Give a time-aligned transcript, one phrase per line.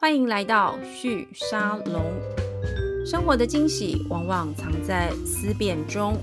[0.00, 2.04] 欢迎来到旭沙龙。
[3.04, 6.16] 生活的惊喜往往藏在思辨中。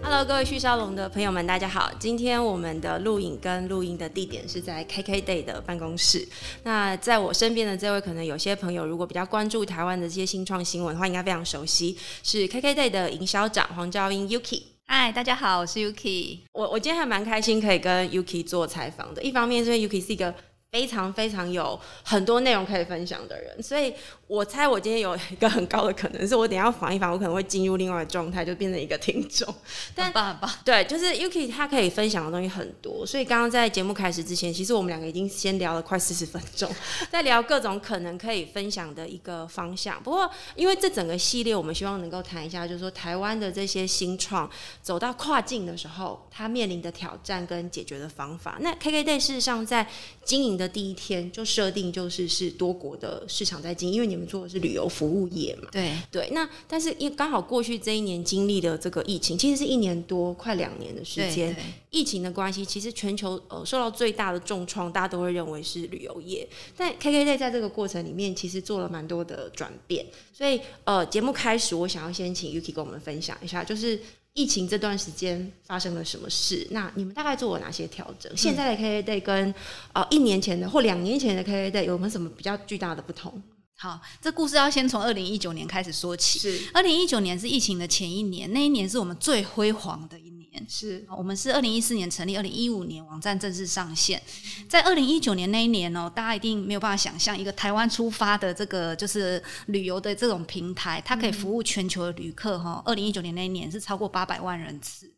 [0.00, 1.90] Hello，各位旭沙龙的朋友们，大家好。
[1.98, 6.24] 今天我们的录影跟录音的地点是在 KKday 的办公室。
[6.62, 14.62] 那在我身边的这位，可能有些朋友如果比较关注台湾的这些新创新闻的话，应该非常熟悉，是 KKday 的营销长黄兆英 Yuki。
[14.86, 16.38] 嗨，大家好，我是 Yuki。
[16.52, 19.20] 我我今天还蛮开心可以跟 Yuki 做采访的。
[19.20, 20.32] 一方面，是因为 Yuki 是一个
[20.72, 23.94] 非常非常有很多内容可以分享的人，所以
[24.32, 29.46] 我猜我今天有一个很高的可能是我等一下防一防，我可能会进入另外的状态，就变成一个听众。
[29.94, 36.74] 但很棒很棒，对，就是 Yuki 他可以分享的东西很多，所以刚刚在节目开始之前，其实我们两个已经先聊了快四十分钟，
[37.10, 40.02] 在聊各种可能可以分享的一个方向。
[40.02, 48.56] 不过，因为这整个系列，我们希望能够谈一下，就是说台湾的这些新创走到跨境的时候，它面临的挑战跟解决的方法。
[48.60, 49.86] 那 KKday 事实上在
[50.24, 55.68] 经营的第一天就设定就是是多国的市场在经营，因为你们做的是旅游服务业嘛。
[55.72, 61.56] 对对，那但是因为刚好过去这一年经历的这个疫情，其实是一年多快两年的时间。
[61.90, 66.48] 疫情的关系，其实全球呃受到最大的重创，大家都会认为是旅游业。
[66.74, 70.06] 但 KKday 在这个过程里面，其实做了蛮多的转变。
[70.32, 74.00] 所以呃，节目开始，我想要先请 Yuki 跟我们分享一下，就是
[74.32, 76.66] 疫情这段时间发生了什么事？
[76.70, 78.34] 那你们大概做了哪些调整？
[78.34, 79.54] 现在的 KKday 跟
[79.92, 83.42] 呃一年前的或两年前的 KKday 有没有什么比较巨大的不同？
[83.82, 86.38] 好，这故事要先从二零一九年开始说起。
[86.38, 90.64] 是二零一九年是疫情的前一年，那一年是我们最辉煌的一年。
[90.68, 94.22] 是我们是二零一四年成立，二零一五年网站正式上线。
[94.68, 102.80] 在二零一九年那一年哦，大家一定没有办法想象，一个台湾出发的这个就是旅游的这种平台，它可以服务全球的旅客哈。
[102.86, 105.10] 二零一九年那一年是超过八百万人次。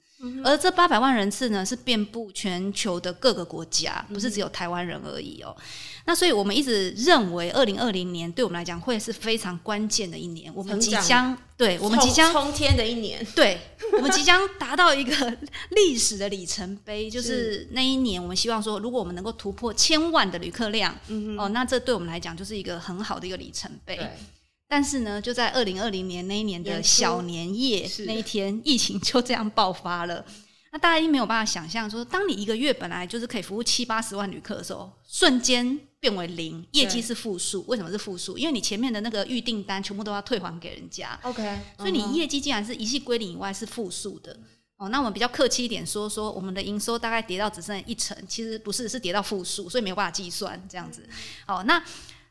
[0.45, 5.57] 而这八百万人次呢，是遍布全球的各个国家，不是只有台湾人而已哦。
[6.07, 10.53] 那所以我们一直认为，二零二零年对我们来讲会是非常关键的一年。
[10.55, 13.59] 我们即将，对我们即将冲天的一年，对
[13.93, 15.37] 我们即将达到一个
[15.71, 20.95] 历史的里程碑，就是那一年，我们希望说，如果我们能够突破千万的旅客量，
[21.39, 23.99] 哦，那这对我们来讲就是一个很好的一个里程碑。
[24.69, 30.25] 但是呢，就在二零二零年那一年的小年夜那一天，疫情就这样爆发了。
[30.73, 37.65] 那大家已经没有办法想象，说当你一个月本来就是可以服务七八十万旅客的时候，瞬间变为零，业绩是负数。
[37.69, 38.37] 为什么是负数？
[38.37, 41.17] 因为你前面的那个预订单全部都要退还给人家。
[41.23, 44.37] OK，所以你业绩既然是一系归零以外是负数的。
[44.77, 51.09] 哦，那我们比较客气一点说说，我们的营收大概跌到只剩一成，其实不是，是跌到负数，所以没有办法计算这样子。
[51.47, 51.81] 哦，那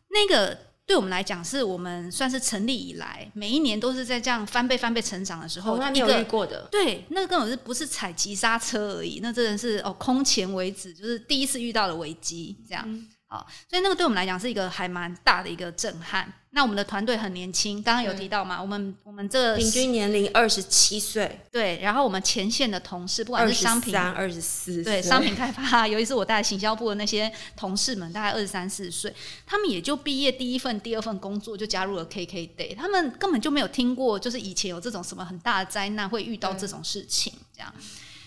[0.09, 0.72] 那个。
[0.93, 6.67] 对我们来讲，是我们算是成立以来每一年都是在这样翻倍翻倍成长的时候，一个遇过的。
[6.69, 9.19] 对，那根本是不是踩急刹车而已？
[9.19, 12.87] 那真的是哦，空前为止，就是第一次遇到了危机，这样。
[13.25, 16.31] 好，所以那个对我们来讲是一个还蛮大的一个震撼。
[16.55, 21.79] 那我们的团队很年轻，刚刚有提到嘛，我们我们这平均年龄二十七岁，对。
[21.81, 29.11] 然后我们前线的同事，不管是商品二十四，对，商品开发，尤其是我带行销部的那些同事们，大概二十三四岁，
[29.47, 37.73] 他们也就毕业第一份、第二份工作就加入了 KKday，他们根本就没有听过，就是以前有这种什么很大的灾难会遇到这种事情，这样。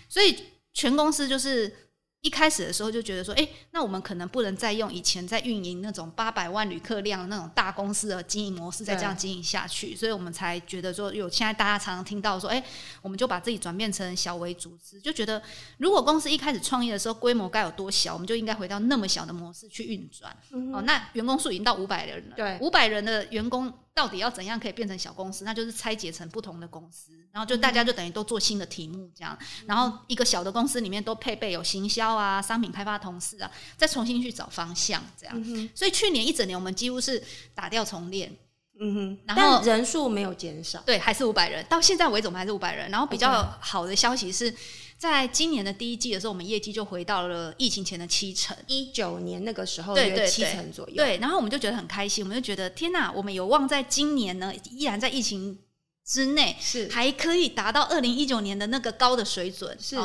[0.09, 0.37] 所以
[0.75, 1.86] 全公司就是。
[2.27, 12.61] 一开始的时候就觉得说，哎，那我们可能不能再用以前在运营那种八百万旅客量的那种大公司的经营模式再这样经营下去，所以我们才觉得说，有现在大家常常听到说，哎，
[13.01, 15.41] 我们就把自己转变成小微组织，就觉得
[15.79, 20.37] 如果公司一开始创业的时候规模该有多小，我们就应该回到那么小的模式去运转。
[20.75, 23.73] 哦，那员工数已经到五百人了，对，五百人的员工。
[23.97, 25.43] 到底要怎样可以变成小公司？
[25.43, 29.37] 那就是拆解成不同的公司，然后就大家就等于都做新的题目这样，
[29.67, 35.71] 然后一个小的公司里面都配备有行销啊、商品开发同事啊，再重新去找方向这样。
[35.75, 37.23] 所以去年一整年我们几乎是
[37.55, 38.31] 打掉重练，
[38.79, 42.91] 嗯哼，然后人数没有减少，对，还是五百人，到现在为止我们还是五百人。
[42.91, 44.55] 然后比较好的消息是。
[44.99, 50.97] 在今年的第一季的时候，我们业绩就回到了疫情前的七成，一九年那个时候约七成左右。
[50.97, 55.59] 对，然后我们就觉得很开心，我们就觉得天哪，我们有望在今年呢，依然在疫情
[56.07, 59.77] 之内，是还可以达到二零一九年的那个高的水准。
[59.79, 59.97] 是，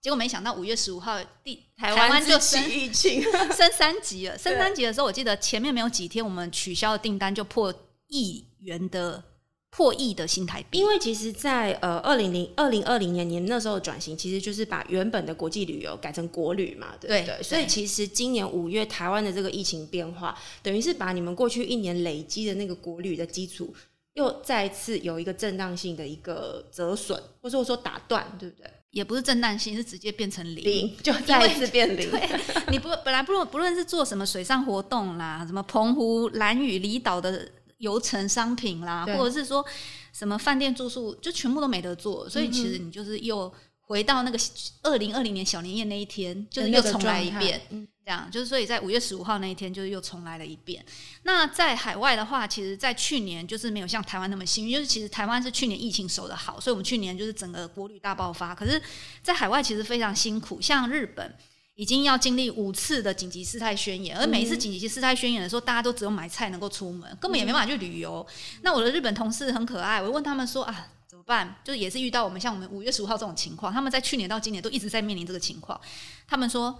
[0.00, 3.20] 结果没想到五月十五号，第台湾就升疫情，
[3.52, 4.38] 升三级了。
[4.38, 7.74] 升三级的时候，我记得前面没有几天，我们取消的订单就破
[8.06, 9.24] 亿元的。
[9.70, 17.42] 破亿的新台币，因为其实，在呃二零零二零二零年，年那时候转型，其实就是把原本的国际旅游改成国旅嘛，对不对？
[17.42, 23.72] 所以其实今年五月台湾的这个疫情变化，等于是把你们过去一年累积的那个国旅的基础，
[24.14, 28.68] 又再次有一个震荡性的一个折损，或者说打断，对不对？
[28.90, 32.10] 也不是震荡性，是直接变成零，零就再一次变 零。
[32.10, 32.26] 对，
[32.70, 37.46] 你不本来不论不论是做什么水上活动啦，什么澎湖、蓝屿离岛的
[37.78, 39.64] 游程商品啦，或者是说
[40.12, 42.28] 什么饭店住宿，就全部都没得做。
[42.28, 44.38] 所以其实你就是又回到那个
[44.82, 47.88] 二零二零年小年夜那一天，就是又重来一遍。
[48.04, 50.82] 这样就是，所以在五月十五号那一天，就是又重来了一遍。
[51.24, 58.54] 那在海外的话，其实，在去年就是没有像台湾那么幸运，就是其实台湾是去年疫情守得好，所以我们去年就是整个国旅大爆发。
[58.54, 58.80] 可是，
[59.22, 61.34] 在海外其实非常辛苦，像日本
[61.78, 68.26] 已经要经历五次的紧急事态宣言，而每一次紧急事态宣言的时候，大家都只有买菜能够出门，根本也没办法去旅游。
[68.62, 71.54] 那我的日本同事很可爱，我问他们说啊，怎么办？
[71.62, 75.80] 就是也是遇到我们像我们五月十五号这种情况，他们在去年到今年都一直在面临这个情况。
[76.26, 76.76] 他们说。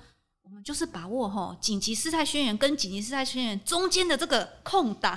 [0.51, 5.17] 我们就是把握哈紧急事态宣言跟紧急事态宣言中间的这个空档，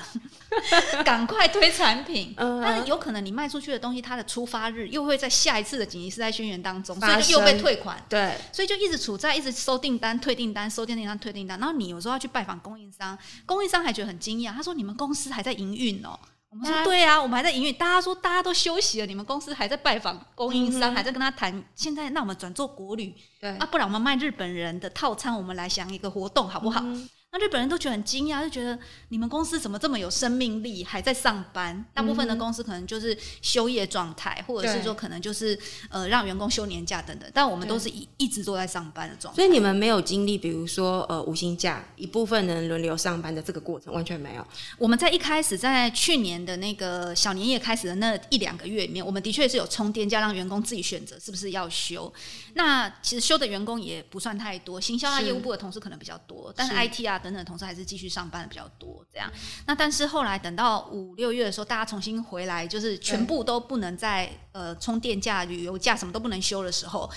[1.05, 2.35] 赶快推产品。
[2.35, 8.03] 但是有可能你卖出去的东西，它的出发日又会在下一次的紧急事态宣言当中，所以就又被退款。
[8.09, 11.57] 对，所以就一直处在一直收订单、退订单、收订单、退订单。
[11.57, 16.19] 然后你有时候要去拜访供应商，供应商还觉得很惊讶，他说：“你们公司还在营运哦。”
[16.51, 17.73] 我们说对啊，我们还在营运。
[17.75, 21.63] 大家说大家都休息了，你们公司还在拜访供应商，还在跟他谈。
[21.75, 26.83] 现在那我们转做国旅，对啊，不然我们卖日本人的套餐，我们来想一个活动好不好？
[27.33, 31.85] 那日本人都觉得很惊讶，就觉得你们公司怎么这么有生命力，还在上班？
[31.93, 35.57] 大部分的公司可能就是休业状态，或者是说可能就是
[35.89, 37.31] 呃让员工休年假等等。
[37.33, 39.35] 但我们都是一一直都在上班的状态。
[39.37, 44.45] 所以你们没有经历，比如说呃五星假，一部分人轮流上班的这个过程，完全没有。
[44.77, 52.13] 我们在一开始在去年的那个小年夜开始的那一两个月里面，我们的确是有充电假，让员工自己选择是不是要休。
[52.55, 59.05] 那其实休的员工也不算太多，行销啊业务部的同事可能比较多，但是 IT 啊等等同事还是继续上班的比较多。
[59.13, 59.31] 这样，
[59.65, 67.09] 那但是后来等到五六月的时候，大家重新回来，就是全部都不能再呃充电假、旅游假什么都不能休的时候。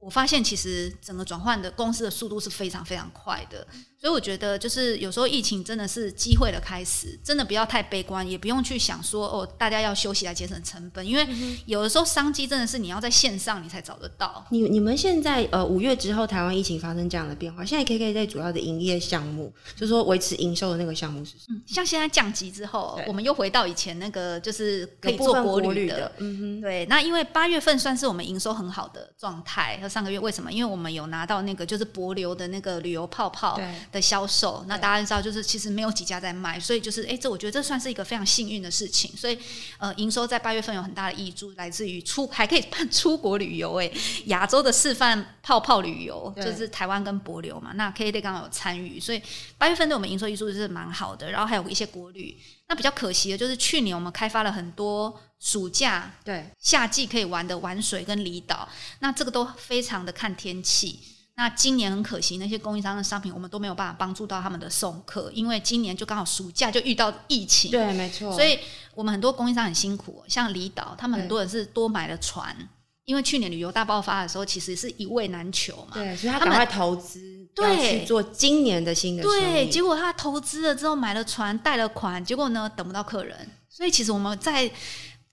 [0.00, 3.66] 我发现其实整个转换的公司的速度是非常非常快的，
[4.00, 11.26] 所以我觉得就是有时候疫情真的是机会的开始，真的不要太悲观，也不用去想说哦大家要休息来节省成本，因为
[11.66, 14.46] 有的时候商机真的是你要在线上你才找得到。
[14.50, 21.60] 你你们现在呃五月之后台湾疫情发生这样的变化，现在 K K 在主要的营业项目，就是说维持营收的那个项目是什么？
[21.66, 26.86] 像现在降级之后，我们又回到以前那个就是可以做国旅的，嗯哼，对。
[26.86, 29.87] 那因为八月份算是我们营收很好的状态。
[29.88, 30.52] 上个月为什么？
[30.52, 39.10] 因为我们有拿到那个就是博流的那个旅游泡泡的销售，那大家知道就是其实没有几家在卖，所以就是哎，这我觉得这算是一个非常幸运的事情。
[39.16, 39.38] 所以
[39.78, 43.90] 呃，营收在八月份有很大的益助，来自于出还可以办出国旅游，哎，
[44.26, 47.72] 亚洲的示范泡泡旅游就是台湾跟博流嘛。
[47.74, 49.22] 那 K D 刚刚有参与，所以
[49.56, 51.30] 八月份对我们营收益助是蛮好的。
[51.30, 52.36] 然后还有一些国旅，
[52.68, 55.20] 那比较可惜的就是去年我们开发了很多。
[55.40, 58.68] 暑假对夏季可以玩的玩水跟离岛，
[59.00, 61.00] 那这个都非常的看天气。
[61.36, 67.70] 那今年很可惜，那些供应商的商品我们都没有办法帮助到他们的送客，因为今年就刚好暑假就遇到疫情。
[67.70, 68.32] 对，没错。
[68.32, 68.58] 所以
[68.96, 72.56] 我们很多供应商很辛苦，像离岛，他们很多人是多买了船，
[73.04, 75.92] 因为去年旅游大爆发的时候，其实是一位难求嘛。
[75.94, 79.22] 对，所以他赶快投资，对，去做今年的新的。
[79.22, 84.68] 对，结果他投资了之后买了船，贷了款，结果呢等不到客人，所以其实我们在。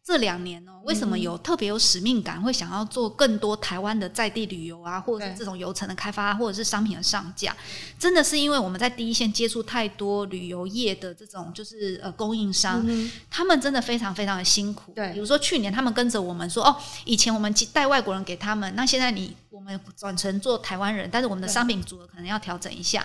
[0.06, 7.58] 这两年哦，为什么有特别有使命感，会想要做更多台湾的在地旅游啊，或者是这种游程的开发，或者是商品的上架？
[7.98, 12.86] 真的是因为我们在第一线接触太多旅游业的这种就是呃供应商，
[13.32, 14.92] 他们真的非常非常的辛苦。
[14.94, 23.04] 对，比如说去年他们跟着我们说，哦，以前我们带外国人给他们，那现在你我们转成做台湾人，但是我们的商品组合可能要调整一下。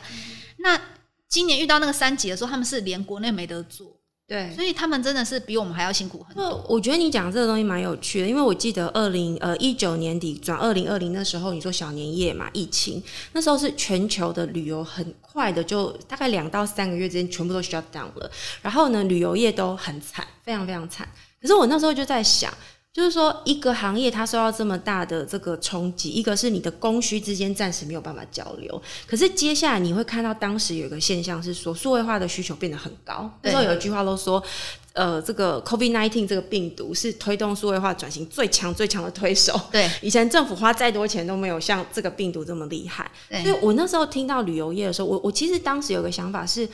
[0.59, 0.79] 那
[1.31, 3.91] 今年遇到那个三级的时候，他们是连国内没得做。
[4.31, 6.65] 对，所以他们真的是比我们还要辛苦很多。
[6.69, 18.31] 我觉得你讲这个东西蛮有趣的，因为我记得二零呃一九年底转二零二零那时候，你说小年夜嘛，疫情那时候是全球的旅游很快的，就大概两到三个月之间全部都 shut down 了，
[18.63, 21.09] 然后呢，旅游业都很惨，非常非常惨。
[21.43, 22.55] 可是我那时候就在想。
[22.93, 33.31] 就是说，一个行业它受到这么大的这个冲击，一个是你的供需之间暂时没有办法交流，可是接下来你会看到，当时有一个现象是说，数位化的需求变得很高。
[33.43, 34.43] 那时候有一句话都说，
[34.93, 39.59] 呃，这个 COVID nineteen 这个病毒是推动数位化转型最强最强的推手。
[39.71, 43.09] 对，以前政府花再多钱都没有像这个病毒这么厉害。
[43.29, 46.69] 所以我那时候听到旅游业的时候，我我其实当时有个想法是。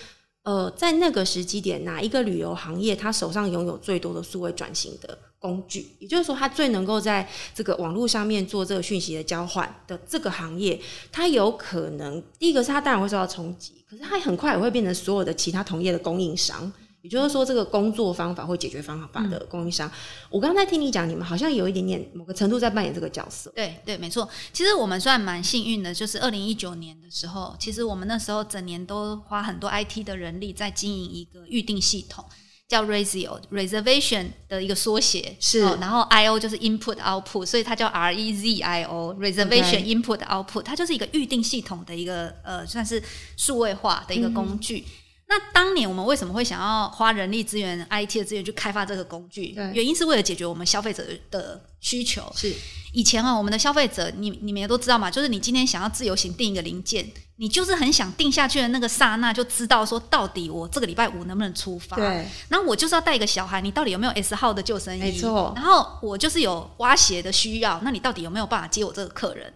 [0.47, 5.89] 呃，在那个时机点，哪一个旅游行业他手上拥有最多的数位转型的工具？
[5.99, 16.73] 也就是说，他最能够在这个网络上面做这个讯息的交换的这个行业，它有可能第一个是它当然会受到冲击，可是它很快也会变成所有的其他同业的供应商。
[17.07, 19.89] 也就是说这个工作方法或解决方法的供应商。
[20.29, 23.53] 我刚才听你讲，你们好像有一点点某个程度在扮演这个角色。
[23.55, 24.29] 对对，没错。
[24.53, 32.25] 其实我们算蛮幸运的，就是二零一九年的时候，其实我们那时候整年都花很多 IT 的人力在经营一个预定系统。
[32.69, 40.19] 叫 Razio reservation 的一个缩写是，然后 I O 就是 input output，所以它叫 R E Z I O reservation input
[40.25, 43.01] output，它就是一个预定系统的一个呃，算是
[43.37, 44.85] 数位化的一个工具。
[45.29, 49.55] 那当年我们为什么会想要花人力资源、IT 的资源去开发这个工具？
[49.73, 52.33] 原因是为了解决我们消费者的需求。
[52.35, 52.55] 是
[52.93, 57.07] 以前啊，我们的消费者，你你们也都知道嘛，就是你今天想要自由行订一个零件，
[57.37, 61.97] 你就是很想定下去的那个刹那，就知道说到底我这个礼拜五能不能出发。
[61.97, 62.27] 对。
[62.49, 65.01] 然后我就是要带一个小孩，你到底有没有 S 号的救生衣？
[65.01, 65.53] 没错。
[65.57, 69.53] 然后我就是有挖鞋的需要，那你到底有没有办法接我这个客人？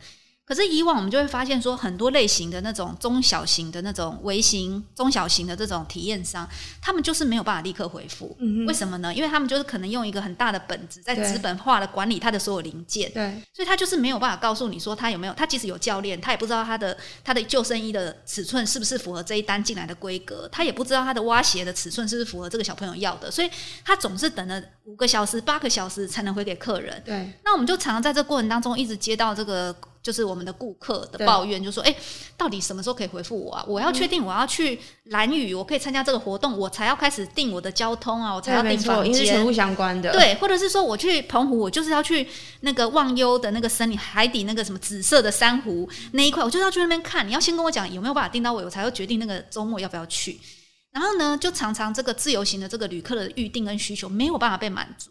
[0.50, 6.44] 可是以往我们就会发现说，很多类型的那种中小型的那种微型、中小型的这种体验商，
[6.82, 8.36] 他们就是没有办法立刻回复。
[8.66, 9.14] 为什么呢？
[9.14, 13.08] 因为他们就是可能用一个很大的本子，在资本化的管理他的所有零件。
[13.12, 15.32] 对，所以他就是没有办法告诉你说他有没有。
[15.34, 23.30] 他即使有教练，他也不知道他的他的救生衣的尺寸是不是符合这一单进来的规格，他也不知道他的蛙鞋的尺寸是不是符合这个小朋友要的。
[23.30, 23.48] 所以
[23.84, 27.00] 他总是等了五个小时、八个小时才能回给客人。
[27.06, 29.72] 对，那我们就常常在这过程当中一直接到这个。
[30.02, 31.94] 就是我们的顾客的抱怨，就说：“哎，
[32.34, 33.62] 到底什么时候可以回复我啊？
[33.68, 40.10] 我要确定我要去蓝屿，我可以参加这个活动，我才要开始订我的交通啊，我才要订房间，因为全部相关的。
[40.12, 42.26] 对，或者是说我去澎湖，我就是要去
[42.60, 47.28] 那个忘忧的那个森林海底那个什么紫色的珊瑚那一块，我就要去那边看。
[47.28, 50.40] 你要先跟我讲有没有办法订到位，我才会决定那个周末要不要去。
[50.92, 55.10] 然后呢，就常常这个自由行的这个旅客的预定跟需求没有办法被满足，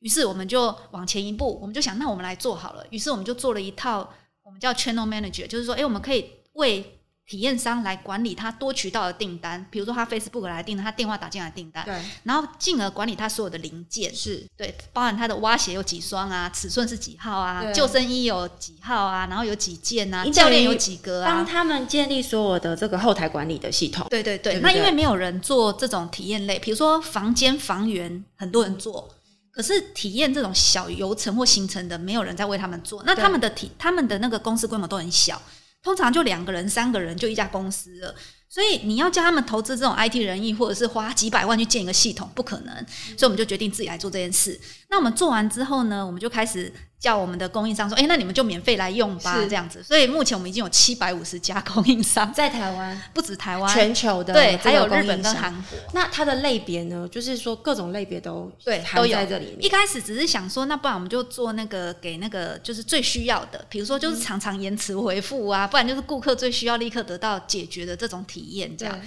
[0.00, 2.84] 于是我们就往前一步，我们就想，那我们来做好了。
[2.90, 4.12] 于是我们就做了一套。
[4.60, 6.92] 叫 channel manager，就是说，哎，我们可以为
[7.26, 24.06] 体验商来管理他多渠道的订单，比如说他 Facebook 来订，他电话打进来订单，对，然后进而管理他所有的零件，是对，包含他的蛙鞋有几双啊，尺寸是几号啊，救生衣有几号啊，然后有几件啊，教练有几个啊，帮他们建立所有的这个后台管理的系统。
[24.08, 29.08] 对对对，那因为没有人做这种体验类，比如说房间房源，很多人做。
[29.56, 33.02] 可是体验这种小游程或行程的，没有人在为他们做。
[33.06, 35.40] 那他们的体，他们的那个公司规模都很小，
[35.82, 38.14] 通常就两个人、三个人就一家公司了。
[38.48, 42.74] 所以你要叫他们投资这种 IT 人力，或者是花几百万去建一个系统，不可能。
[43.16, 44.60] 所以我们就决定自己来做这件事。
[44.90, 46.72] 那我们做完之后呢，我们就开始。
[46.98, 55.78] 叫我们的供应商说：“哎，那你们就免费来用吧，这样子。”所以目前我们已经有七百五十家 供应商在台湾，不止台湾，全球的对，还有日本跟韩国。
[55.92, 57.06] 那它的类别呢？
[57.10, 59.64] 就是说各种类别都对都有在这里面。
[59.64, 68.98] 一开始只是想说，那不然我们就做那个给那个就是最需要的，比如说就是常常延迟回复啊，不然就是顾客最需要立刻得到解决的这种体验，这样。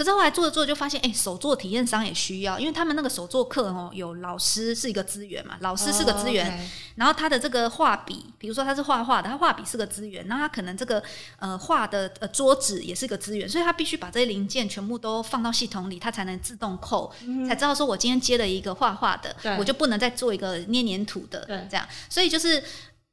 [0.00, 11.02] 可是后来做着做着就发现，哎，手作体验商也需要，因为他们那个手作课哦，有老师是一个资源嘛，老师是个资源，然后他的这个画笔，比如说他是画画的，他画笔是个资源，那他可能这个
[11.38, 17.12] 呃画的呃桌子也是个资源，所以他必须把这些零件全部都放到系统里，他才能自动扣，
[17.46, 22.64] 才知道说我今天接了一个画画的，我就不能再做一个捏黏土的，这样，所以就是。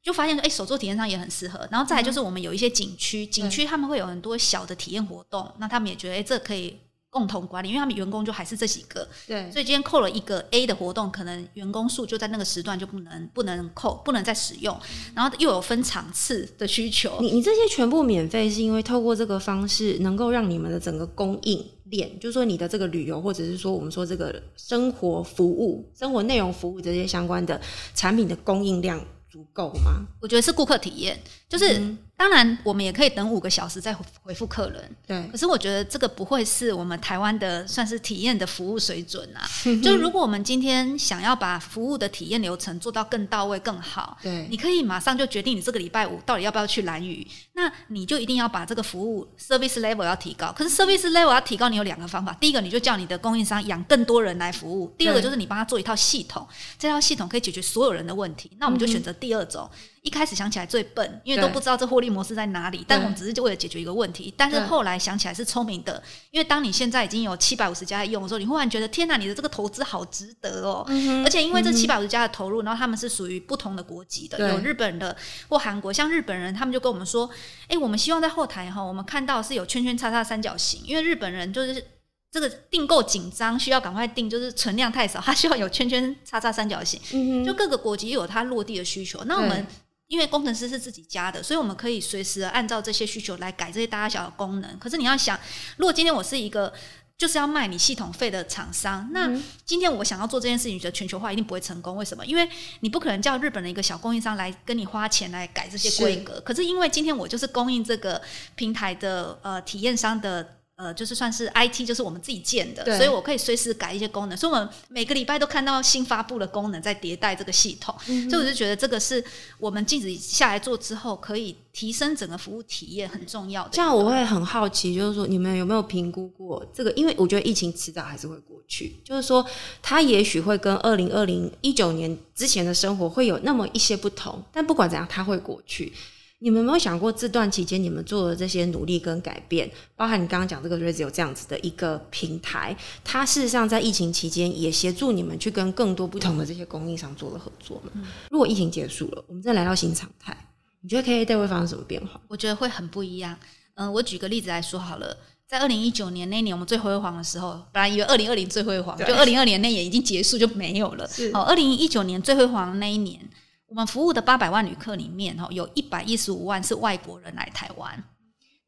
[0.02, 1.66] 就发现说，哎，手作体验上也很适合。
[1.70, 6.78] 然后再来就是我们有一些景区，景区他们会有很多小的体验活动，那他们也觉得，哎，这可以
[7.10, 9.06] 共同管理，因为他们员工就还是这几个。
[9.26, 9.50] 对。
[9.50, 14.78] 所以今天扣了一个 A 的活动，可能员工数就在那个时段就不能不能扣，不能再使用。
[15.14, 17.18] 然后又有分场次的需求。
[17.20, 27.60] 你你这些全部免费，是因为透过这个方式，能够让你们的整个供应链，就是说你的这个旅游，或者是说我们说这个生活服务、生活内容服务这些相关的
[27.94, 29.02] 产品的供应量。
[29.38, 30.04] 足够吗？
[30.20, 31.16] 我觉得是顾客体验，
[31.48, 31.80] 就是
[32.18, 34.96] 当然我们也可以等五个小时再回复客人。
[35.06, 39.48] 对，可是我觉得这个不会是我们台湾的算是体验的服务水准啊。
[39.82, 47.24] 就如果我们今天想要把服务的体验流程做到更到位、更好，对，你可以马上就决定你这个礼拜五到底要不要去蓝屿。
[47.54, 50.52] 那你就一定要把这个服务 service level 要提高。
[50.56, 52.32] 可是 service level 要提高，你有两个方法。
[52.40, 56.46] 第一个，你就叫你的供应商养更多人来服务；第二个，就是你帮他做一套系统，
[56.78, 58.50] 这套系统可以解决所有人的问题。
[58.58, 59.08] 那我们就选择。
[59.18, 59.68] 第二种，
[60.02, 62.84] 一开始想起来最笨，因为都不知道这获利模式在哪里。
[62.86, 64.32] 但我们只是就为了解决一个问题。
[64.36, 70.84] 但是后来想起来是聪明的，因为当你现在已经有七百五十家在用的时候，你忽然觉得天哪，你的这个投资好值得哦！
[71.24, 75.16] 而且因为这七百五十家的投入，然后他们是属于不同的国籍的，有日本的
[75.48, 75.92] 或韩国。
[75.92, 77.28] 像日本人，他们就跟我们说
[77.68, 81.84] ：“哎，我们希望在后台哈，我们看到是有圈圈叉叉三角形，因为日本人就是
[82.30, 87.44] 这个订购紧张，需要赶快订，就是存量太少，他希望有圈圈叉叉三角形。
[87.44, 89.66] 就各个国籍有它落地的需求，那我们。
[90.08, 94.78] 因为工程师是自己加的，所以我们可以随时按照这些需求来改这些大大小的功能。
[94.78, 95.38] 可是你要想，
[95.76, 96.72] 如果今天我是一个
[97.16, 99.08] 就是要卖你系统费的厂商。
[99.12, 99.30] 那
[99.64, 101.94] 今天我想要做这件事情，觉得全球化一定不会成功。
[101.96, 102.24] 为什么？
[102.24, 102.48] 因为
[102.80, 106.40] 你不可能叫日本的一个小供应商来跟你花钱来改这些规格。
[106.40, 108.20] 可是因为今天我就是供应这个
[108.54, 110.54] 平台的呃体验商的。
[110.78, 117.92] 呃，就是算是 IT，就是我们自己建的，所以我可以随时改一些功能，所以我们每个礼拜都看到新发布的功能在迭代这个系统，
[118.30, 119.22] 所以我就觉得这个是
[119.58, 123.70] 我们禁止下来做之后，可以提升整个服务体验很重要的。
[123.72, 126.92] 这样我会很好奇，就是说你们有没有评估过这个？
[126.92, 129.44] 因为我觉得疫情迟早还是会过去，就是说
[129.82, 135.92] 它也许会跟二零二零一九年之前的生活会有那么一些不同，但不管怎样，它会过去。
[136.40, 147.90] 你们有没有想过，这段期间你们做的这些努力跟改变，包含你刚刚讲这个 Radio 这样子的一个平台，它事实上在疫情期间也协助你们去跟更多不同的这些供应商做了合作嘛？
[148.30, 150.36] 如果疫情结束了，我们再来到新常态，
[150.80, 152.20] 你觉得 K A Day 会发生什么变化？
[152.28, 153.36] 我觉得会很不一样。
[153.74, 161.08] 嗯，我举个例子来说好了，在二零一九年那年我们最辉煌的时候，本来以为二零二零最辉煌，就二零二年那年已经结束就没有了。
[161.32, 163.28] 好，二零一九年最辉煌的那一年。
[163.68, 168.02] 我们服务的八百万旅客里面，哈，有一百一十五万是外国人来台湾。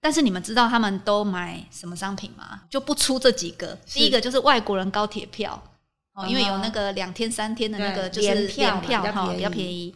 [0.02, 2.62] 但是你们知道他们都买什么商品吗？
[2.71, 3.76] 就不出这几个。
[3.87, 5.62] 第一个就是外国人高铁票，
[6.14, 9.95] 哦，因为有那个两天三天的那个就是联票哈，比较便宜。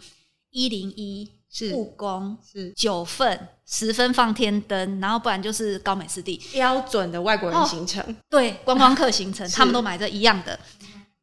[0.51, 10.59] 一零一是故宫是九份十分放天灯，然后不然就是高美湿地标准的外国人行程，对观光客行程， 他们都买这一样的。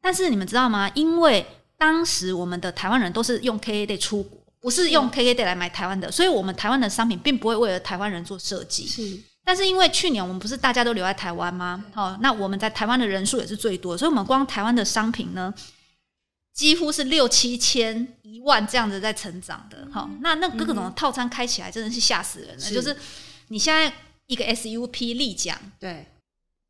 [0.00, 0.90] 但是你们知道吗？
[0.94, 1.46] 因为
[1.82, 8.86] 当时我们的台湾人都是用 KK Day 出国，不是用 KK Day 来买台湾的，所以我们台湾的商品并不会为了台湾人做设计。
[8.86, 11.84] 是，但是因为去年我们不是大家都留在台湾吗？
[11.96, 15.52] 哦，那我们在台湾的人数也是最多，所以我们光台湾的商品呢，
[16.54, 19.88] 几乎是六七千、一万这样子在成长的。
[19.90, 22.70] 好，那那各种套餐开起来真的是吓死人了。
[22.70, 22.96] 就是
[23.48, 23.92] 你现在
[24.28, 26.06] 一个 SUP 立奖，对。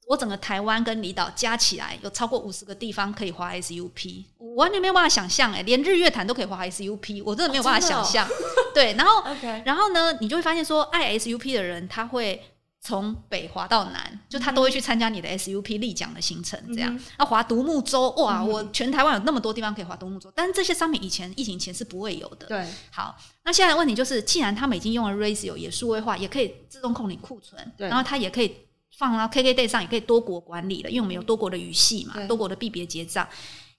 [0.08, 8.28] 我整个台湾跟离岛加起来有超过五十个地方可以滑 SUP，我完全没有办法想象哎，连日月潭都可以滑 SUP，我真的没有办法想象。
[8.74, 9.24] 对，然后，
[9.64, 12.42] 然后呢，你就会发现说，爱 SUP 的人他会
[12.80, 17.00] 从北滑到南，就他都会去参加你的 SUP 立奖的行程，这样。
[17.16, 22.46] 那滑独木舟，哇，我全台湾有那么多地方可以滑独木舟，但是这些商品以前疫情前是不会有的。
[22.48, 28.56] 对，好，那现在的问题就是，既然他们已经用了 Razio 也数位化，也可以自动控理库存，然后它也可以。
[28.96, 33.26] 放到 KKday 上也可以多国管理了，因为我们有多国的语系嘛，多国的币别结账。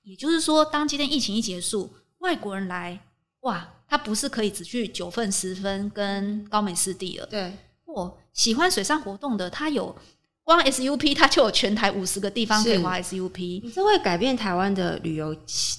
[0.04, 3.00] 也就是说，当今天疫情一结束，外国人来，
[3.42, 7.26] 哇，他不是可以只去九份、十分跟高美湿地了。
[7.28, 7.54] 对，
[7.86, 9.96] 我喜欢水上活动的，他有
[10.44, 13.62] 光 SUP，他就有全台五十个地方可以滑 SUP。
[13.64, 15.34] 你这会改变台湾的旅游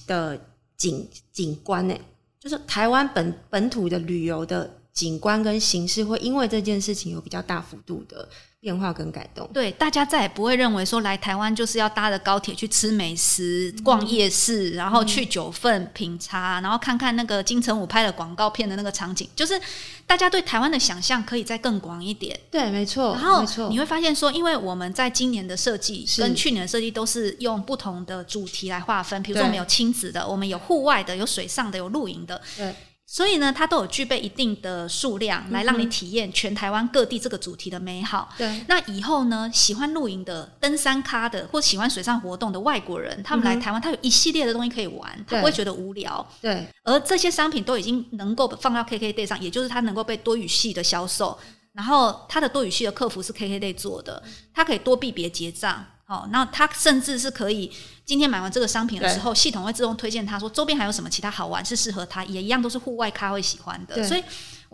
[0.07, 0.41] 的
[0.77, 1.95] 景景观呢？
[2.41, 8.29] 就是台湾本本土的旅游的景观跟形式，会因为这件事情有比较大幅度的。
[8.65, 19.29] 变化跟改动，对大家再也不会认为说来台湾就是要搭着高铁去吃美食、逛夜市，然后去九份品茶，然后看看那个金城武拍的广告片的那个场景。
[19.37, 19.61] 就是
[20.07, 22.41] 大家对台湾的想象可以再更广一点。
[22.51, 23.13] 对，没错。
[23.13, 32.41] 然后你会发现说，因为我们在今年的设计跟去年的设计都是用不同的主题来划分，比如说我们有亲子的，我们有户外的，有水上的，有露营的。
[32.57, 32.75] 对。
[33.07, 38.33] 所以呢，它都有具备一定的数量，来让你体验全台湾各地这个主题的美好。
[38.39, 46.27] 对，那以后呢，喜欢露营的、登山咖的，或喜欢水上活动的外国人，他们来台湾，他有一系列的东西可以玩，他不会觉得无聊。
[46.41, 51.39] 对，而这些商品都已经能够放到 KKday 上，也就是它能够被多语系的销售，
[51.73, 54.23] 然后它的多语系的客服是 KKday 做的，
[54.55, 55.85] 它可以多币别结账。
[56.07, 57.73] 好，那他甚至是可以。
[58.05, 64.07] 今天买完这个商品的时候，系统会自动推荐他说周边还有什么其他好玩是适合他，也一样都是户外咖会喜欢的。
[64.07, 64.23] 所以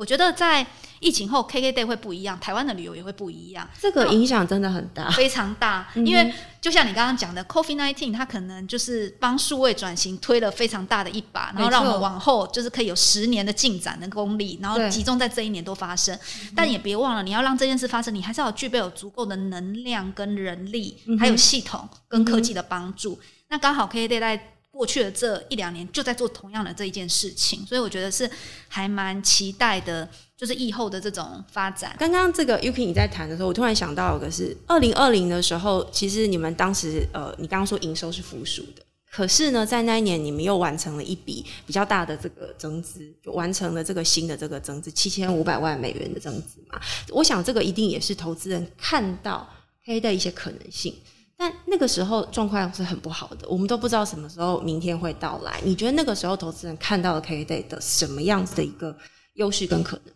[0.01, 0.67] 我觉得在
[0.99, 3.69] 疫情后，K K Day 会不一样，台湾的旅游也会不一样。
[3.79, 5.87] 这个影响真的很大，非常大。
[5.95, 16.19] 因为就像你刚刚讲的，Coffee Nineteen，它可能就是帮数位转型推了非常大的一把，然后让我们往后就是可以有十年的进展的功力，然后集中在这一年都发生。
[16.57, 23.21] 但也别忘了，你要让这件事发生，你还是要具备有足够的能量跟人力，还有系统跟科技的帮助。
[23.51, 28.31] 那刚好 K K Day 在过去的这一两年就在做同样的这一件事情，所以我觉得是
[28.69, 31.95] 还蛮期待的，就是疫后的这种发展。
[31.99, 46.81] 刚刚这个 UK 你在谈的时候，我突然想到一个是二零二零的时候，其实你们当时呃，你刚刚说营收是负数的，可是呢，在那一年你们又完成了一笔比较大的这个增资，就完成了这个新的这个增资七千五百万美元的增资嘛。
[47.09, 49.47] 我想这个一定也是投资人看到
[49.85, 50.95] 黑的一些可能性。
[51.41, 55.59] 但那个时候状况是很不好的，我们都不知道什么时候明天会到来。
[55.65, 58.95] 你觉得那个时候投资人看到了 K Day 的什么样子的一个
[59.37, 60.15] 优势跟可能？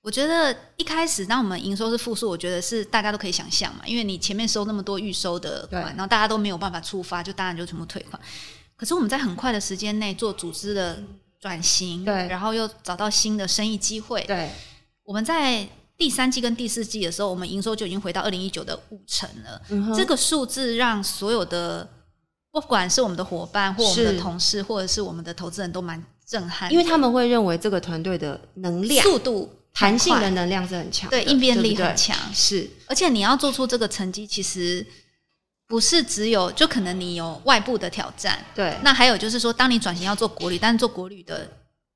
[0.00, 8.18] 我觉得一开始当我们营收是负数，我觉得是大家都可以想象嘛，因为你前面收那么多预收的款，然后大家都没有办法出发，就当然就全部退款。
[8.74, 11.02] 可是我们在很快的时间内做组织的
[11.38, 14.48] 转型，对，然后又找到新的生意机会，对。
[15.04, 15.68] 我们在
[16.02, 19.94] 第三季跟第四季的时候，我们营收就已经回到二零一九的五成了。
[19.94, 21.88] 这个数字让所有的
[22.50, 29.48] 不管是我们的伙伴，或我们的同事，或者是我们的投资人都蛮震撼，因为他们会认为这个团队的能量、速度。
[29.74, 32.68] 弹性的能量是很强，对应变力很强，是。
[32.88, 34.86] 而且你要做出这个成绩，其实
[35.66, 38.76] 不是只有，就可能你有外部的挑战，对。
[38.82, 41.50] 那还有就是说，当你转型要做国旅，但是做国旅的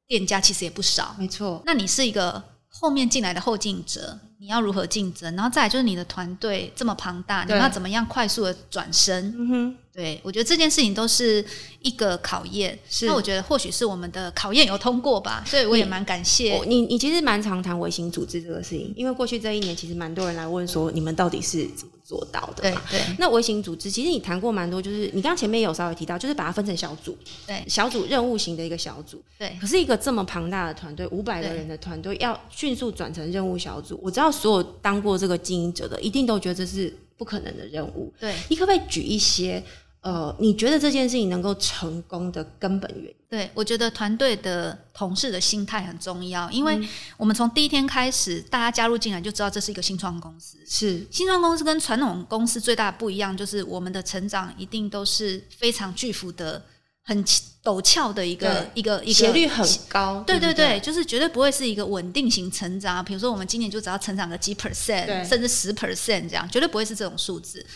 [0.07, 1.63] 店家其实也不少，没错。
[1.67, 2.43] 那你是一个
[2.79, 5.35] 后面进来的后进者，你要如何竞争？
[5.35, 9.35] 然后再来就是你的团队这么庞大，你要怎么样快速的转身？
[9.39, 9.77] 嗯哼。
[9.97, 11.43] 对，我觉得这件事情都是
[11.81, 12.79] 一个考验。
[13.01, 16.83] 那我觉得或许是我们的考验有通过吧，所以我也蛮感谢你。
[16.83, 22.63] 你其实蛮常谈微型组织这个事情，因为过去这一年其实蛮多人来问说，你们到底是怎么做到的？
[22.63, 23.01] 对对。
[23.19, 29.21] 那微型组织其实你谈过蛮多，就是你刚刚前面有稍微提到，就是把它分成小组，对，小组任务型的一个小组。
[29.37, 29.59] 对。
[29.61, 38.13] 可是一个这么庞大的团队，五百个人的团队，要迅速转成任务小组，我知道所有当过这个经营者的，一定都觉得这是不可能的任务。
[38.21, 38.33] 对。
[38.49, 39.61] 你可不可以举一些？
[40.07, 43.17] 呃，你觉得这件事情能够成功的根本原因？
[43.29, 46.81] 对我觉得团队的同事的心态很重要，因为
[47.17, 50.59] 我们从第一天开始，大家加入进来就知道这是一个新创公司。
[50.65, 56.65] 是新创公司跟传统公司最大的不一样，就是我们的成长一定都是非常巨幅的、
[57.03, 57.25] 很
[57.65, 60.23] 陡峭的一个一个一个斜率很高。
[60.25, 63.05] 对对对，就是绝对不会是一个稳定型成长。
[63.05, 67.67] 比如说，我们今年就只要成长个几 percent，甚至十 percent 这样，绝对不会是这种数字。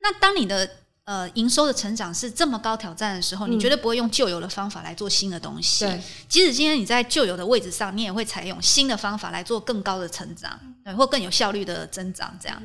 [0.00, 0.68] 那当你的
[1.06, 5.84] 呃，营收的成长是这么高挑战的时候，你绝对不会用旧有的方法来做新的东西。
[5.84, 12.36] 对，即使今天你在旧有的位置上，你也会采用新的方法来做更高的成长，对，或更有效率的增长。
[12.40, 12.60] 这样，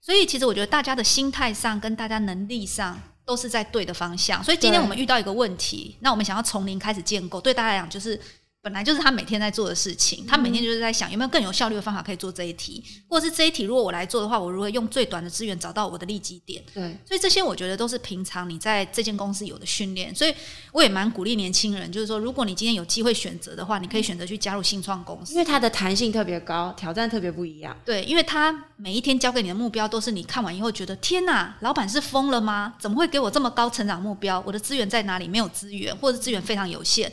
[0.00, 4.42] 所以其实我觉得大家的心态上跟大家能力上都是在对的方向。
[4.44, 8.20] 所以今天我们遇到一个问题，那我们想要从零开始建构，对大家来讲就是。
[8.62, 16.62] 本来就是他每天在做的事情，他每天就是在想有没有更有效率的方法可以做这一题，或者是这一题如果我来做的话，我如何用最短的资源找到我的利基点？
[16.74, 20.34] 对，所以这些我觉得都是平常你在这间公司有的训练，所以
[20.72, 27.74] 我也蛮鼓励年轻人，就是说如果你今天有机会选择的话，你可以选择去加入新创公司，因为它的弹性特别高，挑战特别不一样。
[27.86, 32.74] 对，因为他每一天交给你的目标都是你看完以后觉得天哪，老板是疯了吗？
[32.78, 34.42] 怎么会给我这么高成长目标？
[34.46, 35.26] 我的资源在哪里？
[35.26, 37.10] 没有资源，或者资源非常有限。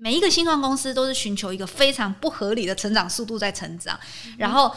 [0.00, 3.98] 每一个新创公司都是寻求一个非常不合理的成长速度在成长，
[4.38, 4.74] 然后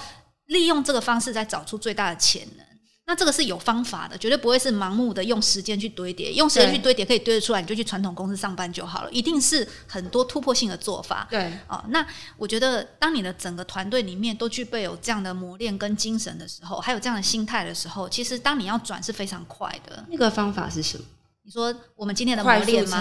[0.48, 2.66] 利用这个方式在找出最大的潜能。
[3.06, 9.12] 那这个是有方法的，绝对不会是盲目的用时间去堆叠，用时间去堆叠可以堆得出来，你就去传统公司上班就好了。
[9.12, 11.28] 一定是很多突破性的做法。
[11.30, 12.06] 对，哦，那
[12.38, 20.06] 我觉得当你的整个团队里面都具备有这样的磨练跟精神的时候，还有这样的心态的时候，其实当你要转是非常快的。
[20.10, 21.04] 那个方法是什么？
[21.44, 22.98] 你说我们今天的磨练吗？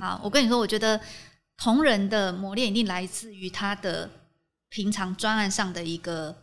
[0.00, 1.00] 啊，我跟你说，我觉得。
[1.56, 4.10] 同仁的磨练一定来自于他的
[4.68, 6.36] 平常专案上的一个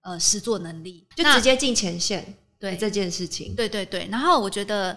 [0.00, 3.54] 呃实作能力，就直接进前线对这件事情。
[3.54, 4.08] 对对对。
[4.10, 4.96] 然后我觉得，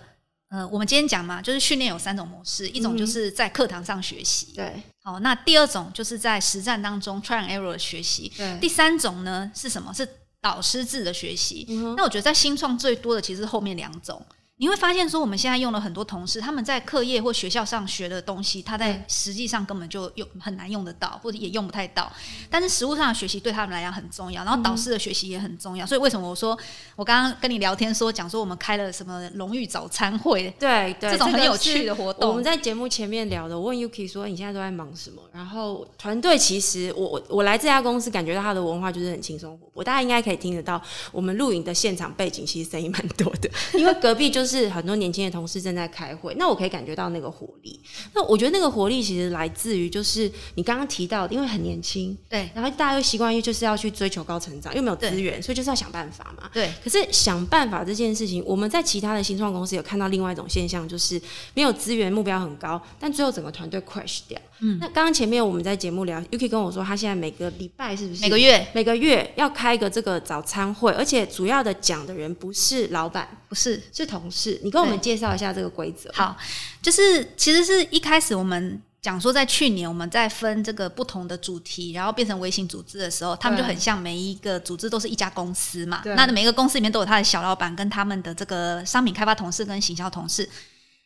[0.49, 4.81] 呃，我们今天讲嘛，就是训练有三种模式，一种就是在课堂上学习，对。
[5.03, 8.57] 好，那第二种就是在实战当中 try and error 的学习，对。
[8.59, 9.93] 第三种呢是什么？
[9.93, 10.07] 是
[10.41, 11.65] 导师制的学习。
[11.97, 14.25] 那我觉得在新创最多的其实是后面两种。
[14.61, 22.11] 你会发现，说我们现在用了很多同事，他们在课业或学校上学的东西，他在实际上根本就用很难用得到，或者也用不太到。
[22.49, 25.85] 但是实物上的学习对他们来讲很重要，然后导师的学习也很重要。
[25.85, 26.59] 所以为什么我说
[26.97, 30.53] 我刚刚跟你聊天说讲说我们开了什么荣誉早餐会？
[30.59, 32.29] 对对， 这种很有趣的活动。
[32.29, 35.21] 我们在节目前面聊的，我问 Yuki 说你现在都在忙什么？
[35.31, 39.81] 然后团队其实我我来这家公司，感觉到他的文化就是很轻松活泼。
[39.81, 40.81] 大家应该可以听得到，
[41.13, 45.29] 我们录影的现场背景其实声音蛮多的， 因为隔壁就是很多年轻的。
[45.29, 47.79] 同事正在开会，那我可以感觉到那个活力。
[48.13, 56.49] 那我觉得那个活力其实来自于，就是你刚刚提到，因为很年轻，对，然后大家又习惯于就是要去追求高成长，又没有资源，所以就是要想办法嘛。
[56.51, 56.73] 对。
[56.83, 61.21] 可是想办法这件事情，我们在其他的新创公司有看到另外一种现象，就是
[61.53, 64.39] 没有资源，目标很高，但最后整个团队 crash 掉。
[64.61, 64.79] 嗯。
[64.81, 74.38] 那刚刚前面我们在节目聊，UK 跟我说，他现在每个礼拜是不是每个月每个月要开一个这个早餐会，而且主要的讲的人不是老板，不是是同事。
[74.63, 76.09] 你跟我们介绍一下这个规则。
[76.13, 76.37] 好，
[76.81, 86.01] 就是其实是一开始我们讲说，在去年我们在分这个不同的主题，然后变成微型组织的时候，他们就很像每一个组织都是一家公司嘛。
[86.05, 90.49] 那每个公司里面都有他的小老板跟他们的这个商品开发同事跟行销同事。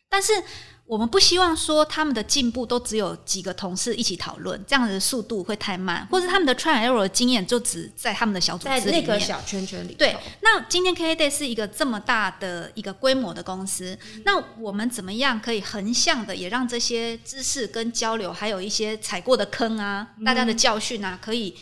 [0.08, 0.32] 但是。
[0.86, 9.94] 我们不希望说他们的进步都只有几个同事一起讨论，这样的速度会太慢，或者他们的 trial error 的经验就只在他们的小组织里面，那个小圈圈里。
[9.94, 21.56] 对，那今天 K Day 是一个这么大的一个规模的公司，那我们怎么样可以横向的也让这些知识跟交流，还有一些踩过的坑啊，大家的教训啊，可以。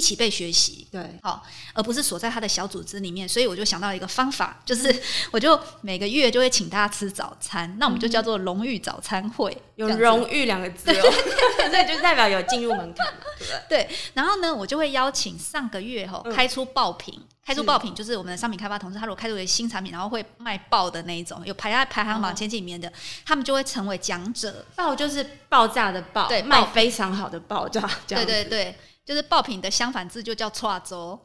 [0.00, 3.28] 一起被学习，对，好，而不是锁在他的小组织里面。
[3.28, 11.12] 所以我就想到一个方法，就是 我就每个月就会请大家吃早餐，那我们就叫做荣誉早餐会，有荣誉两个字哦，
[11.70, 13.84] 所以就代表有进入门槛嘛，对不对？
[13.84, 13.96] 对。
[14.14, 22.90] 然后呢，我就会邀请上个月哈开出爆品，开出爆品就是我们的商品开发同事，他如果开出一个新产品，然后会卖爆的那一种，有排在排行榜前几名的，
[23.26, 24.64] 他们就会成为讲者。
[24.74, 28.74] 爆就是爆炸的爆，对，卖非常好的爆炸，对对对。
[29.10, 31.18] 就是爆品的相反字就叫错周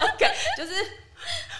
[0.00, 0.72] ，OK，就是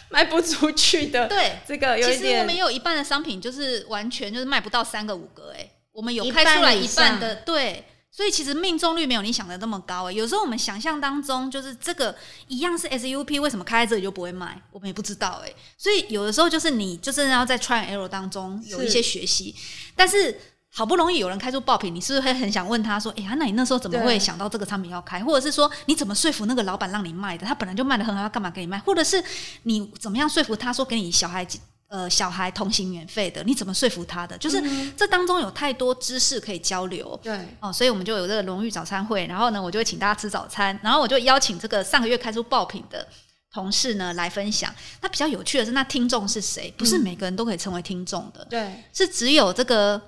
[0.08, 1.28] 卖不出去的。
[1.28, 12.16] 对，这个其实我们也有一半的商品就是完全就是卖不到三个五个，哎，我们有开出来一半的，对，所以其实命中率没有你想的那么高，哎，有时候我们想象当中就是这个
[12.48, 14.58] 一样是 SUP，为什么开在这里就不会卖？
[14.72, 19.54] 我们也不知道，哎，所以有的时候就是你就是要在 try error 当中有一些学习，
[19.94, 20.40] 但是。
[20.76, 25.24] 好不容易有人开出爆品，你是不是会很想问他说：“哎呀，那你那时候怎么会想到这个产品要开？
[25.24, 27.46] 或者是说你怎么说服那个老板让你卖的？
[27.46, 28.78] 他本来就卖的很好，他干嘛给你卖？
[28.80, 29.24] 或者是
[29.62, 31.46] 你怎么样说服他说给你小孩
[31.88, 33.42] 呃小孩同行免费的？
[33.44, 34.36] 你怎么说服他的？
[34.36, 34.62] 就是
[34.94, 37.18] 这当中有太多知识可以交流。
[37.22, 39.26] 对哦，所以我们就有这个荣誉早餐会。
[39.26, 40.78] 然后呢，我就会请大家吃早餐。
[40.82, 43.08] 然后我就邀请这个上个月开出爆品的
[43.50, 44.70] 同事呢来分享。
[45.00, 46.70] 那比较有趣的是，那听众是谁？
[46.76, 48.44] 不是每个人都可以成为听众的。
[48.50, 49.98] 对，是只有这个。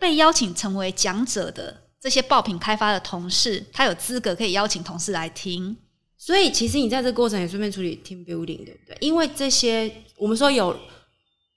[0.00, 5.76] 被邀请成为讲者的这些爆品开发的同事，他有资格可以邀请同事来听。
[6.16, 8.96] 所以，其实你在这个过程也顺便处理 team building，对不对？
[9.00, 10.74] 因为这些我们说有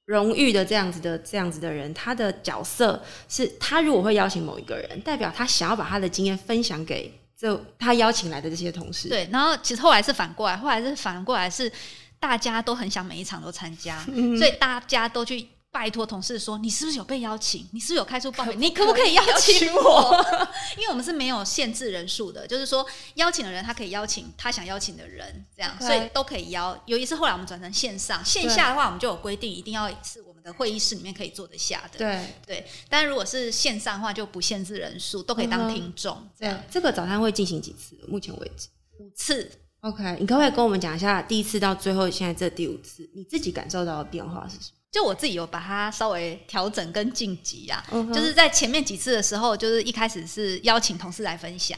[0.06, 9.08] 荣誉的这样子的这样子的人，他的角色是他如果会邀请某一个人，代表他想要把他的经验分享给这他邀请来的这些同事。
[9.08, 11.72] 对，然后其实后来是反过来，后来是反过来是
[12.20, 14.02] 大家都很想每一场都参加，
[14.38, 15.48] 所以大家都去。
[15.74, 17.68] 拜托同事说，你是不是有被邀请？
[17.72, 18.62] 你是不是有开出报名？
[18.62, 20.26] 你可不可以邀请我？
[20.78, 26.80] 因为我们是没有限制人数的，就是说邀请的人他可以邀请他想邀请的人，这样，所以都可以邀。
[26.86, 31.98] 尤其是后来我们转成线上，线下的话我们就有规定，一定要是我们的会议室里面可以坐得下的。
[31.98, 36.16] 对对，但如果是线上的话，就不限制人数，都可以当听众。
[36.40, 37.98] 这样，这个早餐会进行几次？
[38.08, 38.68] 目前为止
[39.00, 39.52] 五次。
[39.82, 44.78] OK，你可不可以跟我们讲一下第一次到最后现在这第五次，你自己感受到的变化是什么？
[44.94, 51.76] 就我自己有把它稍微调整跟晋级啊，就是在前面几次的时候，就是一开始是邀请同事来分享，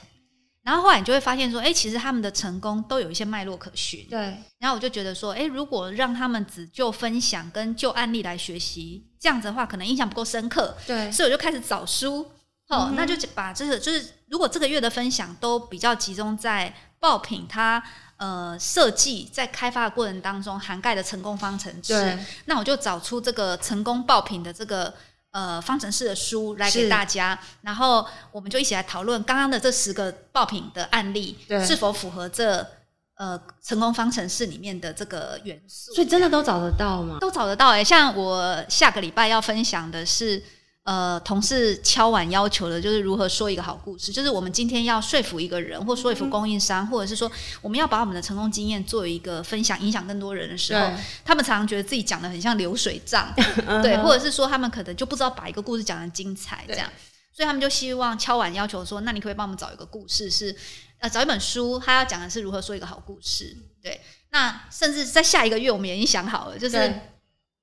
[0.61, 4.05] 然后后来你就会发现说，哎，其实他们的成功都有一些脉络可循。
[4.09, 4.19] 对，
[4.59, 10.75] 然后我就觉得说，哎，如果让他们只就分享跟就案例来学习，这样子的话，可能印象不够深刻。
[10.85, 12.29] 对，所以我就开始找书，
[12.67, 17.81] 哦，那就把这个就是如果这个月的分享都比较集中在爆品，它。
[18.17, 24.93] 呃，设计在开发的过程当中涵盖的成功方程式，那我就找出这个成功爆品的这个
[25.31, 32.65] 呃方程式的书来给大家，然后我们就一起来讨论刚刚的这十个爆品的案例是否符合这
[33.15, 35.93] 呃成功方程式里面的这个元素。
[35.93, 37.17] 所以真的都找得到吗？
[37.19, 40.41] 都找得到哎，像我下个礼拜要分享的是。
[40.85, 50.87] 呃，同事敲碗要求的就是如何说一个好故事，就是我们今天要说服一个人，或说服供应商，或者是说我们要把我们的成功经验做一个分享，影响更多人的时候，
[51.25, 53.33] 他们常常觉得自己讲的很像流水账，
[53.81, 56.87] 对，或者是说他们可能就不知道把一个故事讲的精彩，这样，
[57.33, 60.55] 所以他们就希望敲碗要求说，那你可不可以帮我们找一个故事，是
[60.99, 66.93] 呃找一本书，他要讲的是如何说一个好故事，对，那甚至在下一个月我们已经想好了，就是。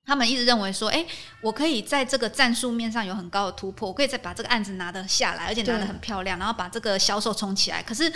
[0.05, 1.07] 他们一直认为说，哎，
[1.41, 7.83] 我可以在这个战术面上有很高的突破，我可以再把这个案子拿得下来，而且拿得很漂亮，然后把这个销售冲起来。
[7.83, 8.13] 可是，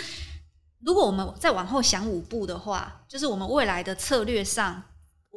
[0.81, 4.83] 如果我们再往后想五步的话，就是我们未来的策略上。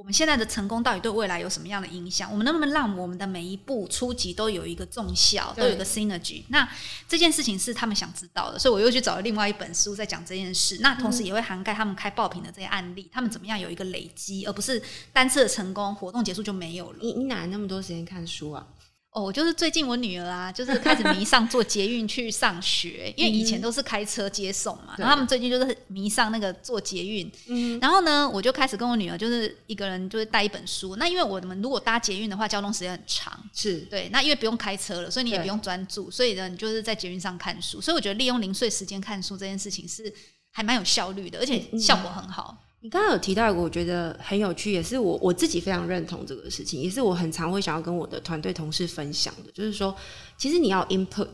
[0.01, 2.31] 我们现在的成功到底对未来有什么样的影响？
[2.33, 6.43] 我们能不能让我们的每一步初级都有一个重效，都有个 synergy？
[6.49, 6.67] 那
[7.07, 10.79] 这件事情是他们想知道的，所以我又去找了另外一本书在讲这件事。
[10.81, 14.83] 那同时也会涵盖他们开爆品的这些案例，他们怎么样有一个累积，而不是
[15.13, 16.99] 单次的成功活动结束就没有了。
[17.03, 18.67] 你你哪来那么多时间看书啊？
[19.13, 27.29] 哦，我就是最近我女儿啊，就是开始迷上坐捷运去上学，因为以前都是开车接送嘛，然后他们最近就是迷上那个坐捷运。
[27.49, 30.95] 嗯，然后呢，我就开始跟我女儿就是一个人就是带一本书。
[30.95, 34.09] 那因为我们如果搭捷运的话，交通时间很长，是对。
[34.11, 37.81] 那因为不用开车了，所以你也不用专注，所以呢，你就是在捷运上看书。
[37.81, 40.13] 所以我觉得利用零碎时间看书这件事情是
[40.53, 42.57] 还蛮有效率的，而且效果很好。
[42.83, 49.95] 你刚刚有提到一个，我觉得很有趣，也是我我自己非常认同这个事情，也是我很常会想要跟我的团队同事分享的，就是说，
[50.39, 51.29] 其实你要 input，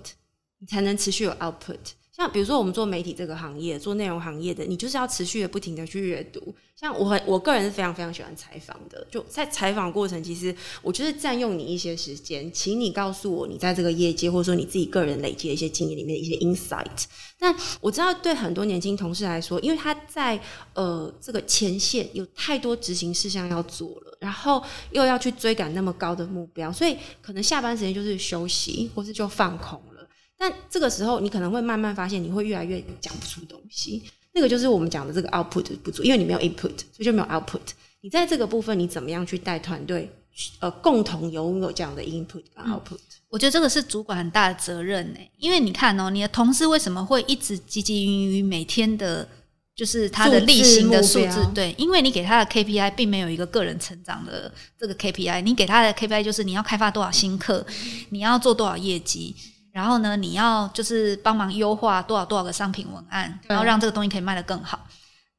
[0.59, 1.79] 你才能持续有 output。
[2.17, 6.55] 像比如说我们做媒体这个行业，做内容行业的，你就是要持续的不停的去阅读。
[6.75, 17.05] 像我很我个人是非常非常喜欢采访的，就在采访过程，其实我就是占用你一些时间，请你告诉我你在这个业界或者说你自己个人累积的一些经验里面的一些 insight。
[17.39, 20.41] 但我知道对很多年轻同事来说，因为他在
[20.73, 29.96] 呃这个前线有太多执行事项要做了，然后又要去追赶那么高的目标，所以可能下班时间就是休息，或是就放空了。
[30.39, 34.03] 但这个时候，你可能会慢慢发现，你会越来越讲不出东西。
[34.33, 37.61] 那个就是我们讲的这个 output 不足，因为你没有 input，所以就没有 output。
[38.03, 40.13] 你在这个部分，你怎么样去带团队，
[40.61, 42.99] 呃，共同拥有这样的 input 跟 output？
[43.31, 45.21] 我觉得这个是主管很大的责任呢。
[45.39, 49.27] 因为你看哦，你的同事为什么会一直汲汲营营每天的，
[49.75, 51.45] 就是他的例行的数字？
[51.55, 57.67] 对，因为你给他的 KPI 并没有一个个人成长的这个 KPI，你给他的 KPI 就是你要开发多少新课，
[58.11, 59.35] 你要做多少业绩。
[59.77, 64.89] 然后呢，你要就是帮忙优化多少多少个商品文案，然后让这个东西可以卖得更好。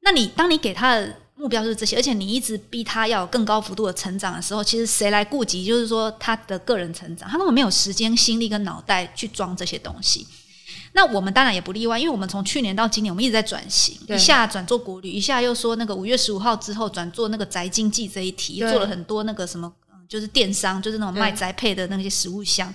[0.02, 5.64] 那你当你给他的目标是这些，而且你一直逼他要有更高幅度的成长的时候，其实谁来顾及？
[5.64, 10.24] 就是说他的个人成长，他根本没有时间、心力跟脑袋去装这些东西。
[10.92, 19.72] 那我们当然也不例外，因为我们从去年到今年，我们一直在转型，一下转做国旅，一下又说那个五月十五号之后转做那个宅经济这一题，做了很多那个什么，
[20.08, 22.72] 就是电商，就是那种卖宅配的那些食物箱。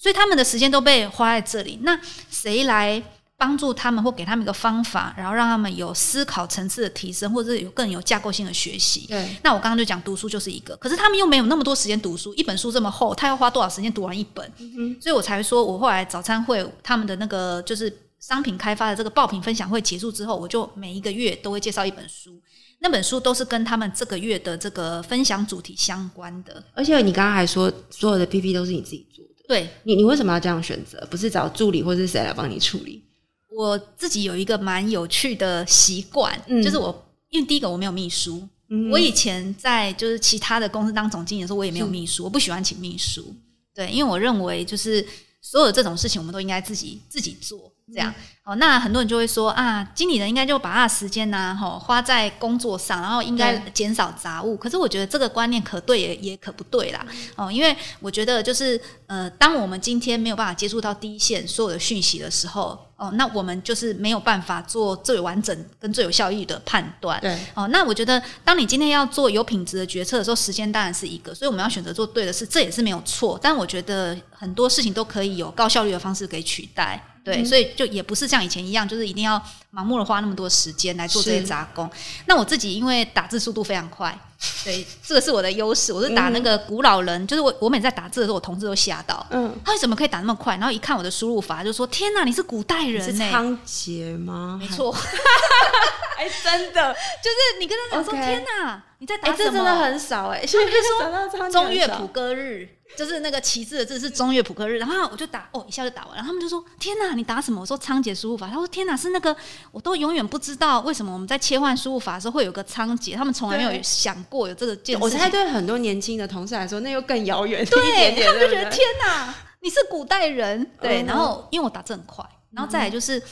[0.00, 3.02] 所以他们的时间都被花在这里，那谁来
[3.36, 9.06] 帮助他们或给他们一个方法，然后让他们有思考层次的提升，或者是有更有架构性的学习？
[9.06, 9.36] 对。
[9.42, 14.50] 那我刚刚就讲读书就是一个，可是他们又没有那么多时间读书，一本书这么厚，他要花多少时间读完一本？
[14.58, 22.40] 嗯所以我才说我后来早餐会他们的那个就是商品开发的这个爆品分享会结束之后，我就每一个月都会介绍一本书，
[22.78, 26.64] 那本书都是跟他们这个月的这个分享主题相关的。
[26.74, 29.24] 而且你刚刚还说，所有的 PP 都是你自己做。
[29.50, 31.04] 对你，你为什么要这样选择？
[31.10, 33.02] 不是找助理或者是谁来帮你处理？
[33.50, 38.46] 我自己有一个蛮有趣的习惯，就是我因为第一个我没有秘书，
[38.92, 43.34] 我以前在就是其他的公司当总经理的时候，我也没有秘书，我不喜欢请秘书。
[43.74, 45.04] 对，因为我认为就是
[45.42, 47.72] 所有这种事情，我们都应该自己自己做。
[47.92, 48.12] 这样
[48.44, 54.56] 哦，那很多人就会说啊，经理人应该就把他的时间呢，哈，花在工作上，然后应该减少杂物。
[54.56, 67.20] 可是我觉得这个观念可对也也可不对啦，哦，因为我觉得就是呃，当我们今天没有办法接触到第一线所有的讯息的时候，哦，那我们就是没有办法做最完整跟最有效益的判断。
[67.20, 73.38] 对，哦，那我觉得当你今天要做有品质的决策的时候，时间当然是一个，所以我们要选择做对的事，这也是没有错。
[73.40, 77.04] 但我觉得很多事情都可以有高效率的方式给取代。
[77.22, 79.40] 对，所以就也不是像以前一样，就是一定要
[79.74, 81.90] 盲目的花那么多时间来做这些杂工。
[82.26, 84.18] 那我自己因为打字速度非常快，
[84.64, 85.92] 对，这个是我的优势。
[85.92, 90.56] 我是打那个古老人，就是我我每次在打字的时候，我同事都吓到，嗯，他为什么可以打那么快？
[90.56, 94.58] 然后一看我的输入法，就说：“天哪，你是古代人？”是仓颉吗？
[94.60, 94.90] 没错，
[96.16, 102.68] 哎，真的，就是你跟他讲说：“天哪，你在打什么？”这真的很少哎，所以说 中乐谱歌日。
[102.96, 109.34] 就是那个旗帜的字是中岳普克日，然后我就打哦，一下就打完，然后他们就说：“天哪，你打什么？”我说：“仓颉输入法。”他说：“天哪，是那个，
[109.70, 111.12] 我都永远不知道为什么？
[111.12, 123.22] 我们在切换输入法的时候会有个仓颉，他们从来没有想过有这个件事。”我猜对很多年轻的同事来说，那又更遥远一点点，他们就觉得：“天哪，你是古代人。”对，然后因为我打字很快，然后再来就是。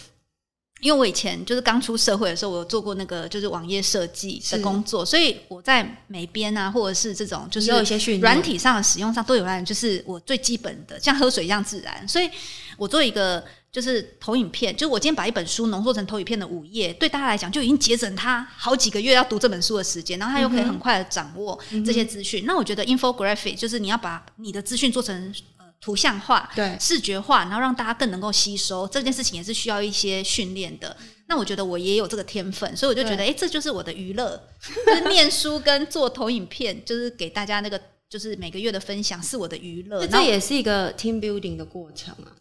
[0.81, 12.07] 因为我以前就是刚出社会的时候，我有做过那个就是网页设计的工作，所以我在美编啊，或者是这种就是有一些训软体上的使用上都有让就是我最基本的像喝水一样自然。
[12.07, 12.31] 所以
[12.77, 22.45] 我做一个就是投影片，就是我今天把一本书浓缩成投影片的五页，对大家来讲就已经节省他好几个月要读这本书的时间，然后他又可以很快的掌握这些资讯。
[22.47, 25.35] 那我觉得 infographic 就是你要把你的资讯做成。
[25.81, 30.97] 图像化、对视觉化，然后让大家更能够吸收这件事情，也是需要一些训练的。
[31.27, 34.43] 那我觉得我也有这个天分，所以我就觉得，哎，这就是我的娱乐，
[34.87, 40.07] 就是念书跟做投影片， 就是给大家那个，就是每个月的分享是我的娱乐。
[40.07, 42.33] 这也是一个 team building 的过程啊。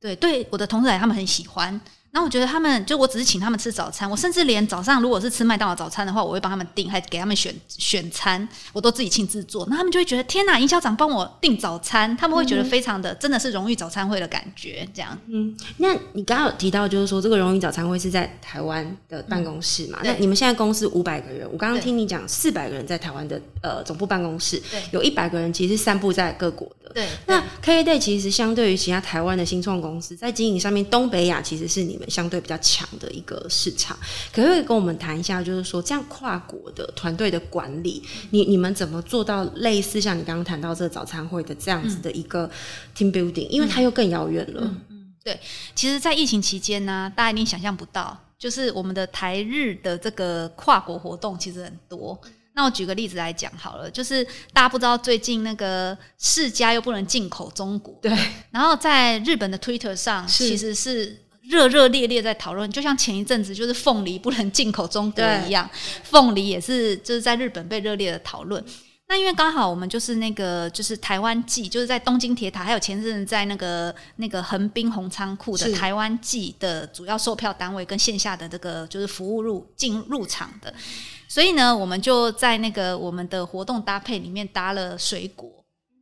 [0.00, 1.80] 对，对，我的同事来，他们很喜欢。
[2.10, 9.66] 然后我觉得他们就我只是请他们吃早餐，我甚至连早上如果是吃麦当劳早餐的话，我会帮他们订，还给他们选选餐，我都自己亲自做。
[9.68, 14.88] 那他们就会觉得天哪，营销长帮我订早餐，他们会觉得非常的真的是荣誉早餐会的感觉。
[14.94, 19.98] 这样，嗯，那你刚刚有提到就是说这个荣誉早餐会是在台湾的办公室嘛？
[20.02, 26.88] 那你们现在公司五百个人，我刚刚听你讲四百个人在台湾的呃总部办公室，对，有一百个人其实散布在各国的。
[26.88, 26.94] 的。
[26.94, 33.96] 对，那 K Day 其实相对于其他台湾的新创公司，在经营上面，东北亚其实是你们相对比较强的一个市场。
[34.32, 42.50] 可不可以跟我们谈一下，就是说这样跨国的团队的管理，你你们怎么做到类似像你刚刚谈到这个早餐会的这样子的一个
[42.96, 43.48] team building？
[43.48, 44.60] 因为它又更遥远了。
[44.88, 45.38] 嗯对，
[45.74, 52.18] 其实，在疫情期间呢，大家一定想象不到，就是我们的台日的这个跨国活动其实很多。
[52.54, 54.24] 那我举个例子来讲好了，就是
[54.54, 58.10] 大家不知道最近那个世家又不能进口中国，对。
[58.50, 61.14] 然后在日本的 Twitter 上，其实是
[61.48, 65.68] 热热烈烈在讨论，就像前一阵子就是凤梨不能进口中国一样，
[66.04, 68.62] 凤梨也是就是在日本被热烈的讨论。
[69.10, 80.72] 那因为刚好我们就是那个就是台湾季，就是在东京铁塔，还有前阵在那个那个横滨红仓库的台湾季的主要售票单位跟线下的这个就是服务入进入场的。
[81.26, 85.50] 所以呢，我们就在那个我们的活动搭配里面搭了水果，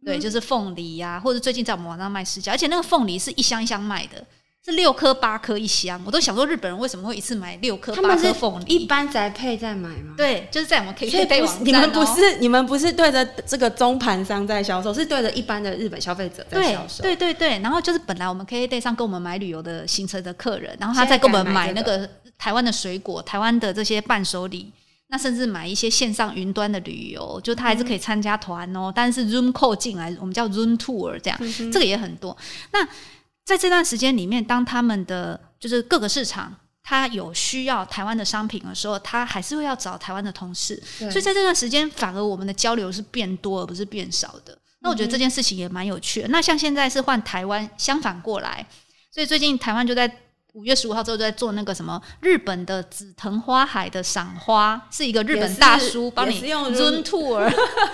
[0.04, 4.24] 对，就是凤梨呀，或者最近在我们网上卖市价，而且那个凤梨是一箱一箱卖的，
[4.66, 6.02] 是六颗八颗一箱。
[6.04, 8.74] 我都想说日本人为什么会一次买六颗八颗凤梨？
[8.74, 10.14] 一般宅配在买吗？
[10.16, 17.00] 对，就是在我们可以以备网你们不是你们不是对着这个中盘商在销售，是对着一般的日本消费者在销售。
[17.00, 24.72] 对对对，然后就是本来我们 KK Day 上跟我们买旅游的行程的客人，然后他在跟我们买那个台湾的水果、台湾的这些伴手礼。
[25.08, 28.92] 那甚至买一些线上云端的旅游，就他还是可以参加团哦。
[28.92, 31.38] 但是 Zoom call 进来，我们叫 Zoom tour 这样，
[31.72, 32.36] 这个也很多。
[32.72, 32.84] 那
[33.46, 40.82] 在这段时间里面，当他们的就是各个市场，他有需要台湾的商品的时候，他还是会要找台湾的同事。
[40.98, 44.58] 所以在这段时间，反而我们的交流是变多而不是变少的。
[44.80, 46.28] 那我觉得这件事情也蛮有趣的。
[46.28, 48.66] 那像现在是换台湾，相反过来，
[49.10, 50.10] 所以最近台湾就在。
[50.52, 57.46] 五月十五号之后就在做那个什么日本的紫藤花海的赏花，是一个日本大叔帮你 Zoom tour，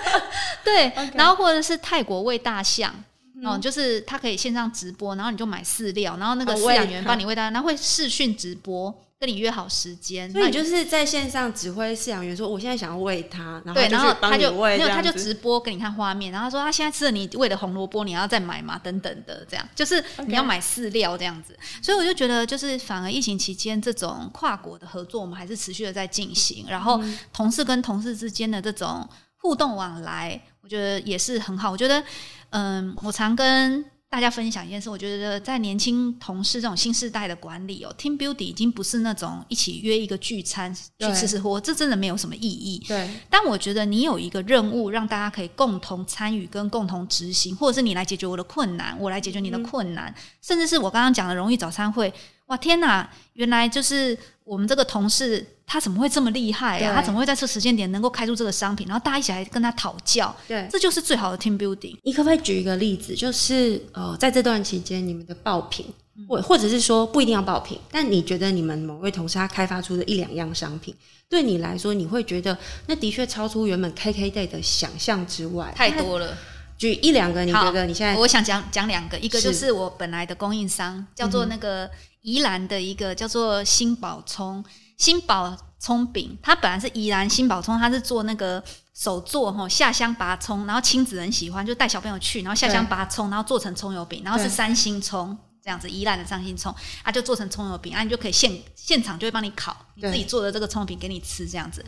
[0.63, 3.03] 对，然后或者是泰国喂大象，
[3.45, 8.93] 哦，就是他可以线上直播，然后你就买饲料，然后那个饲养员帮你喂大，然后会视讯直播。
[9.19, 18.77] 跟你约好时间，那你就是在线上指挥饲养员说：“我现在想要喂它。”然后对，然后他就没有，他就直播给你看画面，然后说他现在吃了你喂的红萝卜，你要再买吗？
[18.83, 21.57] 等等的，这样就是你要买饲料这样子。
[21.81, 26.65] 所以我就觉得，就是反而疫情期间这种跨国的合作，我们还是持续的在进行。
[26.67, 31.69] 然后同事跟同事之间的这种互动往来，我觉得也是很好。
[31.69, 32.03] 我觉得，
[32.49, 33.85] 嗯，我常跟。
[34.13, 42.79] 大家分享一件事，我觉得在年轻同事这种新时代的管理哦，team building 已经不是那种一起约一个聚餐去吃吃喝，这真的没有什么意义。
[42.87, 43.09] 对。
[43.27, 52.13] 但我觉得你有一个任务，让大家可以共同参与跟共同执行，或者是你来解决我的困难，我来解决你的困难，甚至是我刚刚讲的荣誉早餐会。
[52.47, 53.09] 哇天哪！
[53.33, 56.95] 原来就是我们这个同事，他怎么会这么厉害啊？
[56.95, 58.85] 他怎么会在这时间点能够开出这个商品？
[58.85, 61.97] 然后大家一起来跟他讨教，对，这就是最好的 team building。
[62.03, 63.15] 你可不可以举一个例子？
[63.15, 65.85] 就是呃，在这段期间，你们的爆品，
[66.27, 70.93] 或或者是说不一定要爆品，但你觉得你们某位同事他开发出的一两样商品，
[71.29, 72.55] 对你来说，你会觉得
[72.87, 76.37] 那的确超出原本 KK Day 的想象之外，太多了。
[76.77, 78.15] 举一两个，你觉得你现在？
[78.17, 81.89] 我想讲讲两个，一个就是我本来的供应商，叫做那个。
[82.23, 84.63] 宜兰的一个叫做新宝葱，
[84.97, 88.63] 新宝葱饼，它本来是宜兰新宝葱，它是做那个
[88.93, 101.85] 手做哈下乡拔葱，然后亲子很喜欢，就带小朋友去，然后下乡拔葱，然后做成葱油饼，然后是三星葱这样子，宜兰的三星葱，啊就做成葱油饼，啊你就可以现现场就会帮你烤，你自己做的这个葱油饼给你吃这样子。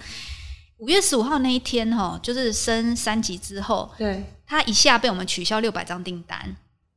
[0.80, 6.54] 五月十五号那一天哈，就是升三级之后，对，它一下被我们取消六百张订单。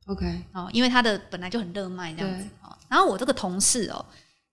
[0.06, 2.44] OK，哦，因为它的本来就很热卖这样子。
[2.88, 4.04] 然后我这个同事哦，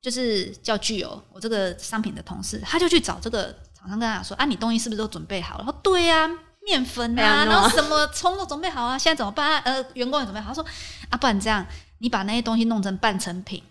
[0.02, 6.30] 就是叫具有我这个商品的同事，他就去找这个厂商跟他说：“啊，你东西是不是都准备好了？”他说：“对呀，
[6.62, 9.62] 面粉啊，然后什么葱都准备好啊，现在怎么办？
[9.62, 10.66] 呃，员工也准备好。”他说
[11.10, 11.66] ：“啊，不然这样，
[12.00, 13.64] 你把那些东西弄成半成品，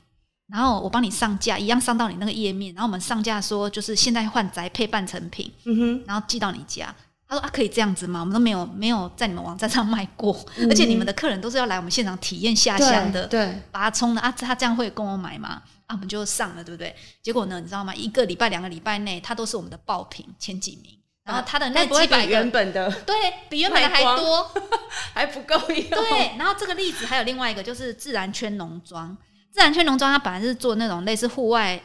[0.49, 6.95] 然后我帮你上架，一样上到你那个页面，然后我们上架说就是现在换宅配半成品，嗯哼，然后寄到你家。”
[7.35, 8.21] 他说：“啊，可以这样子吗？
[8.21, 10.35] 我们都没有没有在你们网站上卖过，
[10.71, 15.63] 而且你们的客人都是要来我们现场体验下乡的，对，把它冲的啊，他这样会跟我买吗？
[15.87, 16.95] 啊，我们就上了，对不对？
[17.23, 17.95] 结果呢，你知道吗？
[17.95, 23.15] 一个礼拜、两个礼拜内，它都是我们的爆品前几名，然后他的那几百原本的，对
[23.51, 24.51] 比原本的还多，
[25.13, 25.91] 还不够用。
[25.91, 29.15] 对，然后这个例子还有另外一个，就是自然圈农庄。
[29.53, 31.81] 自然圈农庄它本来是做那种类似户外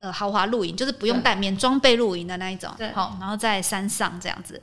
[0.00, 4.62] 呃豪华露营，就是不用带免装备露营的那一种，好，然后在山上这样子。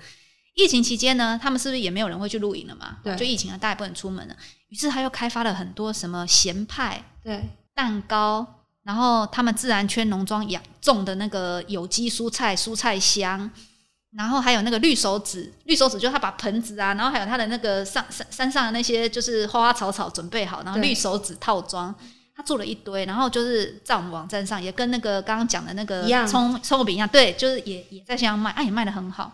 [0.57, 2.97] 疫情期间呢，他们是不是也没有人会去露营了嘛？
[3.03, 4.35] 对，就疫情了，大家不能出门了。
[4.69, 7.43] 于是他又开发了很多什么咸派、对
[7.75, 8.45] 蛋糕，
[8.83, 13.49] 然后他们自然圈农庄养种的那个有机蔬菜，蔬菜香，
[14.13, 21.93] 然后还有那个绿手指，绿手指就是他把盆子啊，然后还有他的那个上山山上的那些就是花花草草准备好，然后绿手指套装，
[22.35, 29.31] 他做了一堆，然后就是在我们网站上也跟那个刚刚讲的那个葱葱油饼一样，对，就是也也在线上卖，啊也卖的很好。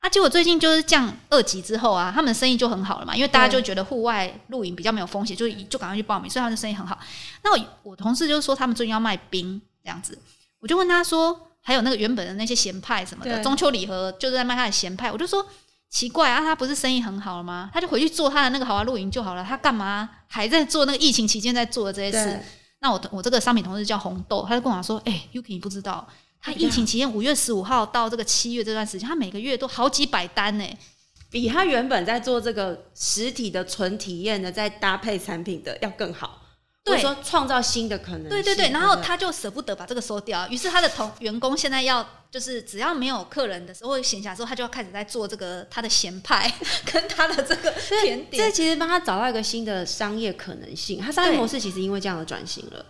[0.00, 6.96] 啊，结果最近就是降二级之后啊，他们的生意就很好了嘛，因为大家就觉得户外露营比较没有风险，就就赶快去报名，所以他们的生意很好。
[7.42, 10.16] 那我我同事就是说他们最近要卖冰这样子，
[10.60, 15.44] 我就问他说，还有那个原本的那些咸派什么的，中秋礼盒就是在卖他的咸派，我就说
[15.90, 17.68] 奇怪啊，他不是生意很好了吗？
[17.74, 22.40] 他就回去做他的那个豪华露营就好了，他干嘛还在做那个疫情期间在做的这些事？
[22.80, 26.06] 那我我这个商品同事叫红豆，他就跟我说，哎，Yuki 你不知道。
[26.40, 30.64] 他疫情期间五月十五号到这个七月这段时间，他每个月都好几百单呢，
[31.30, 36.42] 比他原本在做这个实体的纯体验的，在搭配产品的要更好。
[36.84, 38.28] 对，说创造新的可能。
[38.30, 46.50] 对对对，然后他就舍不得把这个收掉，于是他的同员工现在要就是只要没有客人的时候闲暇时候，他就要开始在做这个他的咸派
[46.90, 48.42] 跟他的这个甜点。
[48.42, 52.82] 这其实帮他找到一个新的商业可能性，他商业模式其实因为这样的转型了。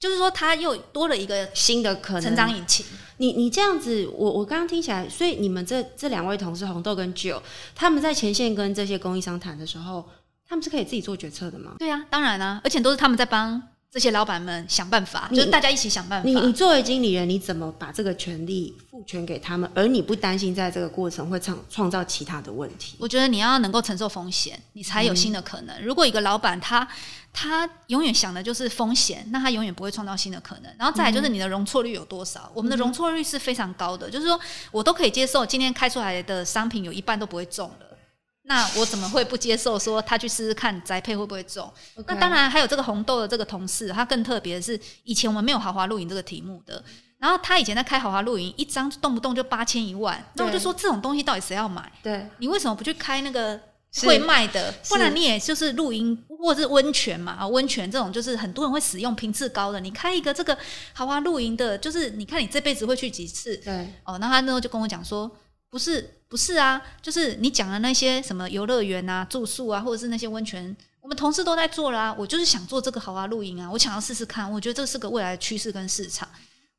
[0.00, 2.86] 就是说，他又多了一个新的可能成长引擎。
[3.16, 7.42] 你你这样子，我我刚刚听起来，所以你们这这两位同事红豆跟 Joe，
[7.74, 10.08] 他们在前线跟这些供应商谈的时候，
[10.48, 11.74] 他们是可以自己做决策的吗？
[11.80, 16.28] 对啊，当然啊，而且都是他们在帮这些老板们想办法，就是大家一起想办法。
[16.28, 22.94] 你你作为经理人，你怎么把这个权利赋权给他们，而你不担心在这个过程会创创造其他的问题？
[23.00, 25.82] 我觉得你要能够承受风险，你才有新的可能。
[25.82, 26.86] 如果一个老板他
[27.32, 30.74] 他永远想的就是风险，那他永远不会创造新的可能。
[30.76, 32.50] 然后再来就是你的容错率有多少？
[32.52, 34.38] 我们的容错率是非常高的，就是说
[34.72, 37.96] 我都可以接受今天开出来的商品有一半都不会中了，
[38.42, 41.72] 那我怎么会不接受说他去试试看栽配会不会中？
[42.06, 46.82] 那当然还有这个红豆的这个同事，他更特别的是，以前我们没有豪华露营这个题目的，
[47.18, 51.92] 然后他以前在开豪华露营，一张动不动就八千一万，那我就说这种东西到底谁要买？
[52.02, 53.60] 对你为什么不去开那个？
[54.02, 60.56] 会卖的，不然你也就是露营或者是温泉嘛啊，温泉这种就是很多人会使用频次高的，你开一个这个
[60.92, 63.56] 豪华露营的，就是你看你这辈子会去几次？
[63.58, 65.30] 对哦，那他那时候就跟我讲说，
[65.70, 72.14] 不是不是啊，就是你讲的那些什么游乐园啊、住宿啊，或者是那些温泉，我们同事都在做啦。
[72.16, 76.28] 我就是想做这个豪华露营啊，我想要试试看，我觉得这是个未来的趋势跟市场。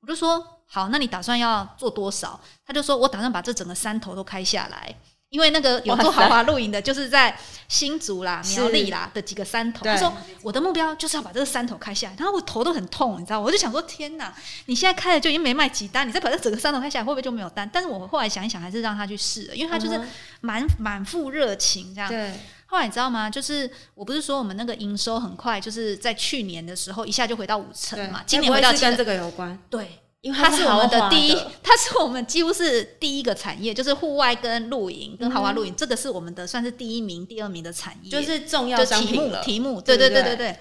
[0.02, 2.40] 我就说好，那你打算要做多少？
[2.66, 4.96] 他就说我打算把这整个山头都开下来。
[5.30, 9.86] 因为那个有做豪华露营的，就是在新竹啦、苗栗啦的几个山头。
[9.86, 10.12] 他说
[10.42, 13.40] 我的目标就是要把这个山头开下来，然后我头都很痛，你知道？
[13.40, 14.34] 我就想说天哪，
[14.66, 17.70] 你现在开了就已经没卖几单，你再把这整个山头开下来，会不会就没有单？
[17.72, 20.02] 但是我后来想一想，还是让他去试了，因为他就是
[20.42, 22.10] 满满腹热情这样。
[22.10, 22.34] 对。
[22.66, 23.30] 后来你知道吗？
[23.30, 29.58] 就是我不是说我们那个营收很快，就是在去年的时候一下就回到五成嘛，今年回到跟这个有关。
[29.70, 30.00] 对。
[30.22, 40.58] 因为它是我们的第一， 它是我们几乎是第一个产业，就是户外跟露营跟豪华露营，这个是我们的算是第一名、第二名的产业，就是重要题目题目，对对对对对，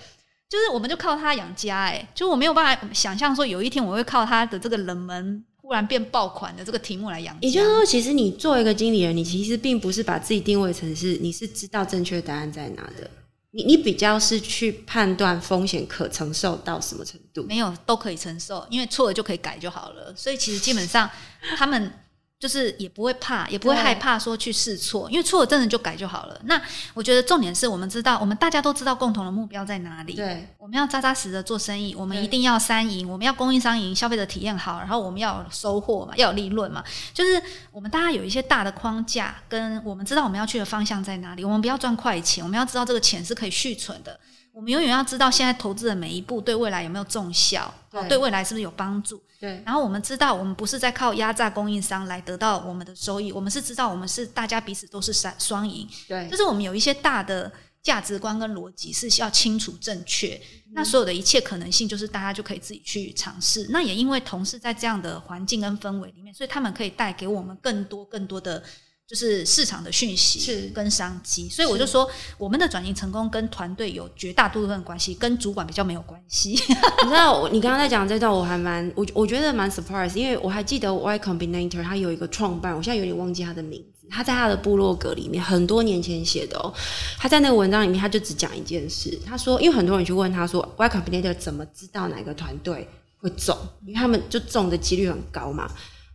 [0.48, 7.36] 就是我们就靠它养家，哎，就我没有办法想象说有一天我会靠它的这个冷门忽然变爆款的这个题目来养。
[7.40, 13.10] 也就是说，其实你作为一个经理人，你其实并不是把自己定位成是你是知道正确答案在哪的。
[13.50, 17.44] 你你比较是去判断风险可承受到什么程度？
[17.44, 20.14] 没有，都可以承受，因为错了就可以改就好了。
[20.16, 21.10] 所以其实基本上
[21.56, 21.92] 他们。
[22.40, 26.40] 就是也不会怕，也不会害怕说去试错，因为错了真的就改就好了。
[26.44, 26.60] 那
[26.94, 30.14] 我觉得重点是我们知道，我们大家都知道共同的目标在哪里。
[30.14, 36.84] 对，我们要扎扎实实的做生意，我们一定要三赢，我们要供应商赢，消费者体验好，然后我们要有收获嘛，要有利润嘛。
[37.12, 41.44] 就是我们大家有一些大的框架，跟我们知道我们要去的方向在哪里。
[41.44, 44.18] 我们不要赚快钱，我们要知道这个钱是可以续存的。
[44.58, 47.72] 我们永远要知道现在投资的每一步对未来有没有重效，
[48.08, 49.22] 对未来是不是有帮助。
[49.38, 55.88] 对，然后我们知道，我们不是在靠压榨供应商来得到我们的收益，我们是知道我们是大家彼此都是双双赢。
[56.08, 60.40] 对，就是我们有一些大的价值观跟逻辑是要清楚正确。
[60.72, 63.68] 那所有的一切可能性，就是大家就可以自己去尝试。
[63.70, 68.60] 那也因为同事在这样的环境跟氛围里面，所以他们可以带给我们更多更多的。
[69.08, 70.68] 就是市场的讯息是。
[70.74, 76.50] 跟商机，所以我就说我们的转型成功跟团队有绝大部分关系，跟主管比较没有关系。
[77.02, 86.72] 你知道，你刚刚在讲这段，我还蛮我我觉得蛮 surprise，因为我还记得 Y Combinator 他有一个创办，我现在有点忘记他的名字，他在他的部落格里面很多年前写的哦，
[87.18, 92.86] 他在那个文章里面他就只讲一件事，他说，因为很多人去问他说，Y Combinator 怎么知道哪个团队
[93.16, 93.56] 会中，
[93.86, 95.68] 因为他们就中的几率很高嘛，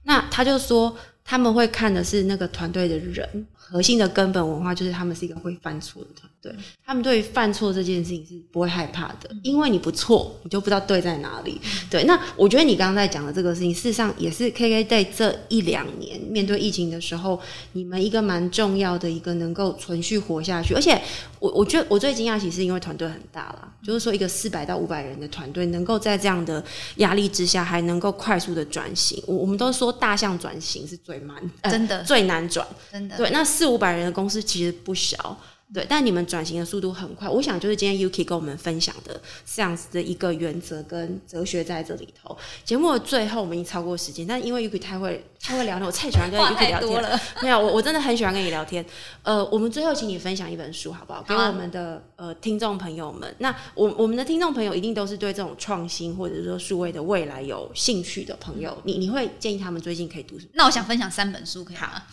[0.03, 0.95] 那他就说。
[1.23, 3.47] 他们会看的是那个团队的人。
[3.65, 6.53] 核心的根本文化就是他们是一个会犯错的团队，
[6.85, 11.59] 他们对于犯错这件事情是不会害怕的，因为你不错，你就不知道对在哪里。
[11.89, 17.39] 对，那我觉得你刚刚在讲的这个事情，事实上也是 KKday 这一两年面对疫情的时候，
[17.71, 20.73] 你们一个蛮重要的一个能够存续活下去。
[20.73, 21.01] 而且
[21.39, 26.63] 我我觉得我最惊讶，其实因为团队很大了，就是说一个四百到五百人的团队，能够在这样的
[26.97, 29.23] 压力之下，还能够快速的转型。
[29.25, 33.29] 我我们都说大象转型是最慢，真的最难转，真的对。
[33.31, 35.37] 那四五百人的公司其实不小，
[35.73, 37.27] 对，但你们转型的速度很快。
[37.27, 42.37] 我想就是今天 Yuki 跟我们分享的这样子的一个原则跟哲学在这里头。
[42.63, 47.19] 节目的最后我们已经超过时间，但因为 Yuki 太会太会聊了，我太喜欢跟 Yuki 聊天了。
[47.41, 48.85] 没有，我我真的很喜欢跟你聊天。
[49.23, 51.23] 呃，我们最后请你分享一本书好不好？
[51.27, 53.33] 给我们的呃听众朋友们。
[53.39, 58.77] 那我我们的听众朋友一定都是对这种创新或者说数位的未来有兴趣的朋友。
[58.83, 60.51] 你你会建议他们最近可以读什么？
[60.53, 62.03] 那我想分享三本书，可以吗？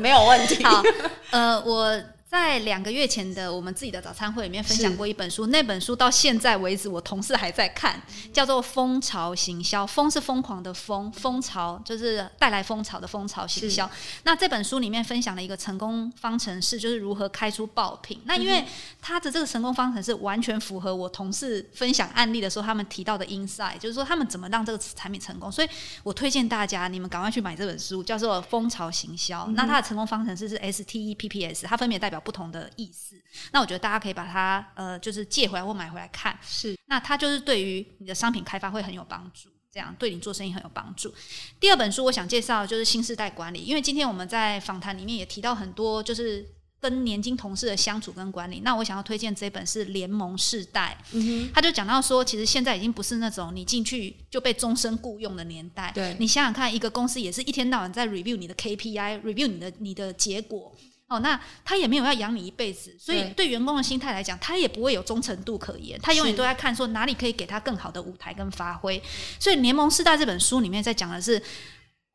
[0.00, 0.62] 没有问题。
[0.66, 0.82] 好，
[1.30, 1.96] 呃，我。
[2.30, 7.98] 在两个月前的我们自己的早餐会里面分享过一本书，那本书到现在为止我同事还在看，
[8.30, 9.84] 叫做《蜂巢行销》。
[9.86, 13.90] 蜂是疯狂的蜂，蜂巢就是带来蜂巢的蜂巢行销。
[14.24, 18.20] 那这本书里面分享了一个成功方程式，就是如何开出爆品。
[18.26, 18.62] 那因为
[19.00, 25.50] 他的这个成功方程式完全符合我同事分享案例的时候他们提到的 insight，就是说他们怎么让这个产品成功。
[25.50, 25.68] 所以
[26.02, 29.46] 我推荐大家，你们赶快去买这本书，叫做《蜂巢行销》。
[29.52, 32.17] 那它的成功方程式是 S T E P P S，它分别代表。
[32.20, 33.16] 不同的意思，
[33.52, 36.38] 那我觉得大家可以把它呃，就是借回来或买回来看。
[36.42, 41.12] 是，那它就是对于你的商品开发会很有帮助，这样对你做生意很有帮助。
[41.60, 46.46] 第二本书我想介绍就是新时代管理，因为今天我们在访谈里面也提到很多，就是
[46.80, 48.60] 跟年轻同事的相处跟管理。
[48.60, 55.90] 那我想要推荐这本是联盟世代，嗯他就讲到说，其实现在已经不是那种你进去就被终身雇佣的年代。
[55.92, 60.72] 对你想想看，一个公司也是一天到晚在 review 你的 KPI，review 你的你的结果。
[61.08, 65.98] 哦，那他也没有要养你一辈子，所以对员工的心态来讲，他也不会有忠诚度可言。
[66.02, 69.02] 他永远都在看说哪里可以给他更好的舞台跟发挥。
[69.40, 71.42] 所以《联盟四代》这本书里面在讲的是，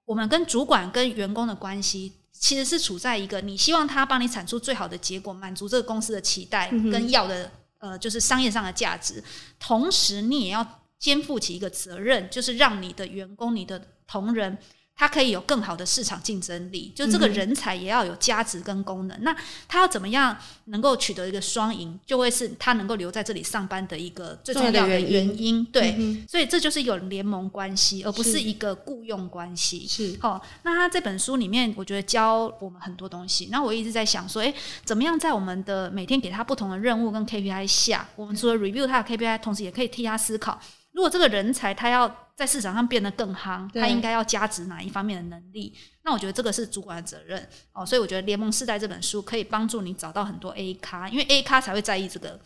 [0.06, 9.24] 我们跟主管跟员工的关系，其实是处在一个你希望他帮你产出最好的结果，满足这个公司的期待跟要的呃，就是商业上的价值。
[9.60, 14.56] 同时，你也要肩负起一个责任，就是让你的员工、你的同仁。
[14.96, 19.24] 他可以有更好的市场竞争力，就这个人才也要有价值跟功能。
[19.24, 19.36] 那
[19.68, 25.66] 他要怎么样能够取得一个双赢，就会是他能够留在这里上班的一个最重要的原因。
[25.66, 29.88] 对，所以这就是有联盟关系，而不是一个雇佣关系。
[29.88, 33.50] 是，好，那他这本书里面，我觉得教我们很多东西。
[33.52, 34.54] 那我一直在想说，哎，
[34.86, 40.62] 怎么样在我们的每天给他不同的任务跟 KPI 下，我们除了 review 他的 KPI，同时也可以替他思考。
[40.94, 45.76] 如果这个人才他要在市场上变得更夯，他应该要加值哪一方面的能力？
[46.04, 47.86] 那我觉得这个是主管的责任哦。
[47.86, 52.40] 所以我觉得《联盟世代》这本书可以帮助你找到很多 A 咖，因为 A 咖才会在意这个。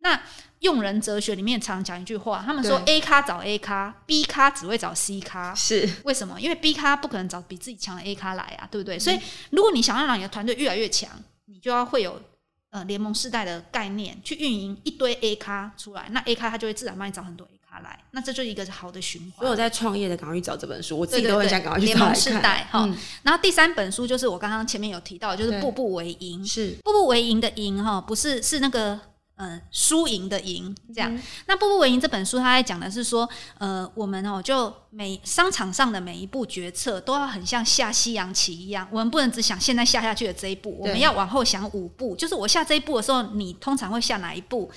[0.00, 0.20] 那
[0.60, 5.54] 用人哲学里面常讲一句话，他们说 A 咖找 A 咖，B 咖只会找 C 咖。
[5.54, 6.40] 是为什么？
[6.40, 8.98] 因为 B 咖不可能找比自己强的 A 咖来啊，对不对？
[8.98, 9.18] 所以
[9.50, 11.10] 如果你想要让你的团队越来越强，
[11.46, 12.20] 你就要会有
[12.70, 17.48] 呃联盟世代的概念去运营一堆 A 咖出来，那 A 咖他就会自然帮你找很多。
[17.80, 19.38] 来，那这就是一个好的循环。
[19.38, 22.88] 所以我在创业的，赶快去找这本书，我自己都很想赶快去找联盟世代哈。
[23.22, 26.44] 然后第三本书就是我刚刚前面有提到，就是《步步为营》。
[26.50, 28.98] 是步步为营的营哈，不是是那个
[29.36, 31.18] 嗯输赢的赢这样。
[31.46, 44.70] 那《步步为营》这本书，它在讲的是说，呃，我们哦就每商场上的每一步决策都要很像下西洋棋一样，我们不能只想现在下下去的这一步，我们要往后想五步，就是我下这一步的时候，你通常会下哪一步？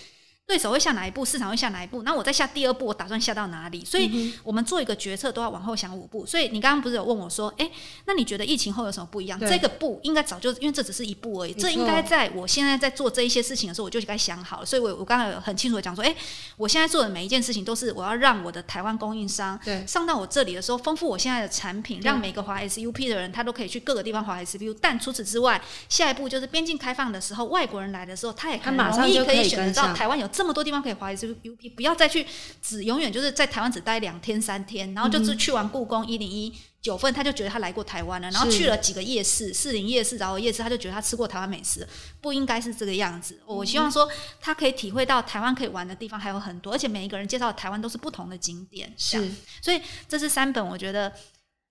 [0.49, 3.85] 对手会下哪一步，市场会下哪一步，那我再下第二步，我打算下到哪里？
[3.85, 6.25] 所以，我们做一个决策都要往后想五步。
[6.25, 7.69] 所以，你刚刚不是有问我说，哎，
[8.05, 9.39] 那你觉得疫情后有什么不一样？
[9.39, 14.65] 这个步应该早就，因为这只是一步而已，这应该在我现在在做这一些事情的时候，我就该想好了。
[14.65, 16.15] 所以我我刚才有很清楚的讲说，哎，
[16.57, 24.75] 我现在做的每一件事情都是我要让我的台湾供应商上到我这里的时候，丰富我现在的产品，让每个华 SUP 的人他都可以去各个地方华 SUP。
[24.81, 31.11] 但除此之外，下一步就是边境开放的时候，外国人来的时候，他也很容易可以选择到台湾有这么多地方可以华。
[31.11, 32.25] U P 不要再去
[32.61, 41.85] 只永远就是在台湾只待两天三天，然后就是去完故宫一零一九份，他就觉得他来过台湾了，然后去了几个夜市，四零夜市、饶河夜市，他就觉得他吃过台湾美食，
[42.21, 43.37] 不应该是这个样子。
[43.45, 44.07] 我希望说
[44.39, 49.29] 他可以体会到台湾可以玩的地方还有很多，而且每一个人介绍台湾都是不同的景点，是，
[49.61, 51.11] 所以这是三本我觉得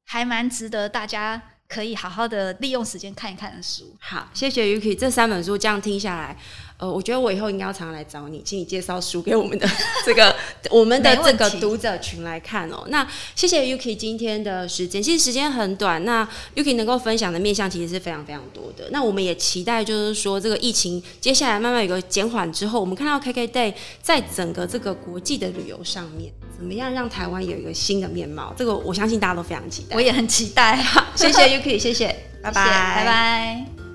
[0.05, 3.97] 还蛮值得大家可以好好的利用时间看一看的书。
[4.01, 6.37] 好，谢谢 Yuki，这三本书这样听下来。
[6.79, 9.69] 呃，我觉得我以后应该要常常来找你，请你介绍书给我们的
[10.07, 10.35] 这个
[10.71, 12.85] 我们的这个读者群来看哦。
[12.89, 13.05] 那
[13.35, 18.89] 谢谢 Yuki 今天的时间，其实时间很短，那 Yuki 能够分享的面向其实是非常非常多的。
[18.93, 28.55] 那我们也期待就是说这个疫情接下来慢慢有个减缓之后，我们看到 KK Day 在整个这个国际的旅游上面，怎么样让台湾有一个新的面貌？
[28.57, 30.81] 这个我相信大家都非常期待，我也很期待。
[31.17, 32.07] 谢谢 Yuki， 谢谢，
[32.41, 33.88] 拜拜，拜拜。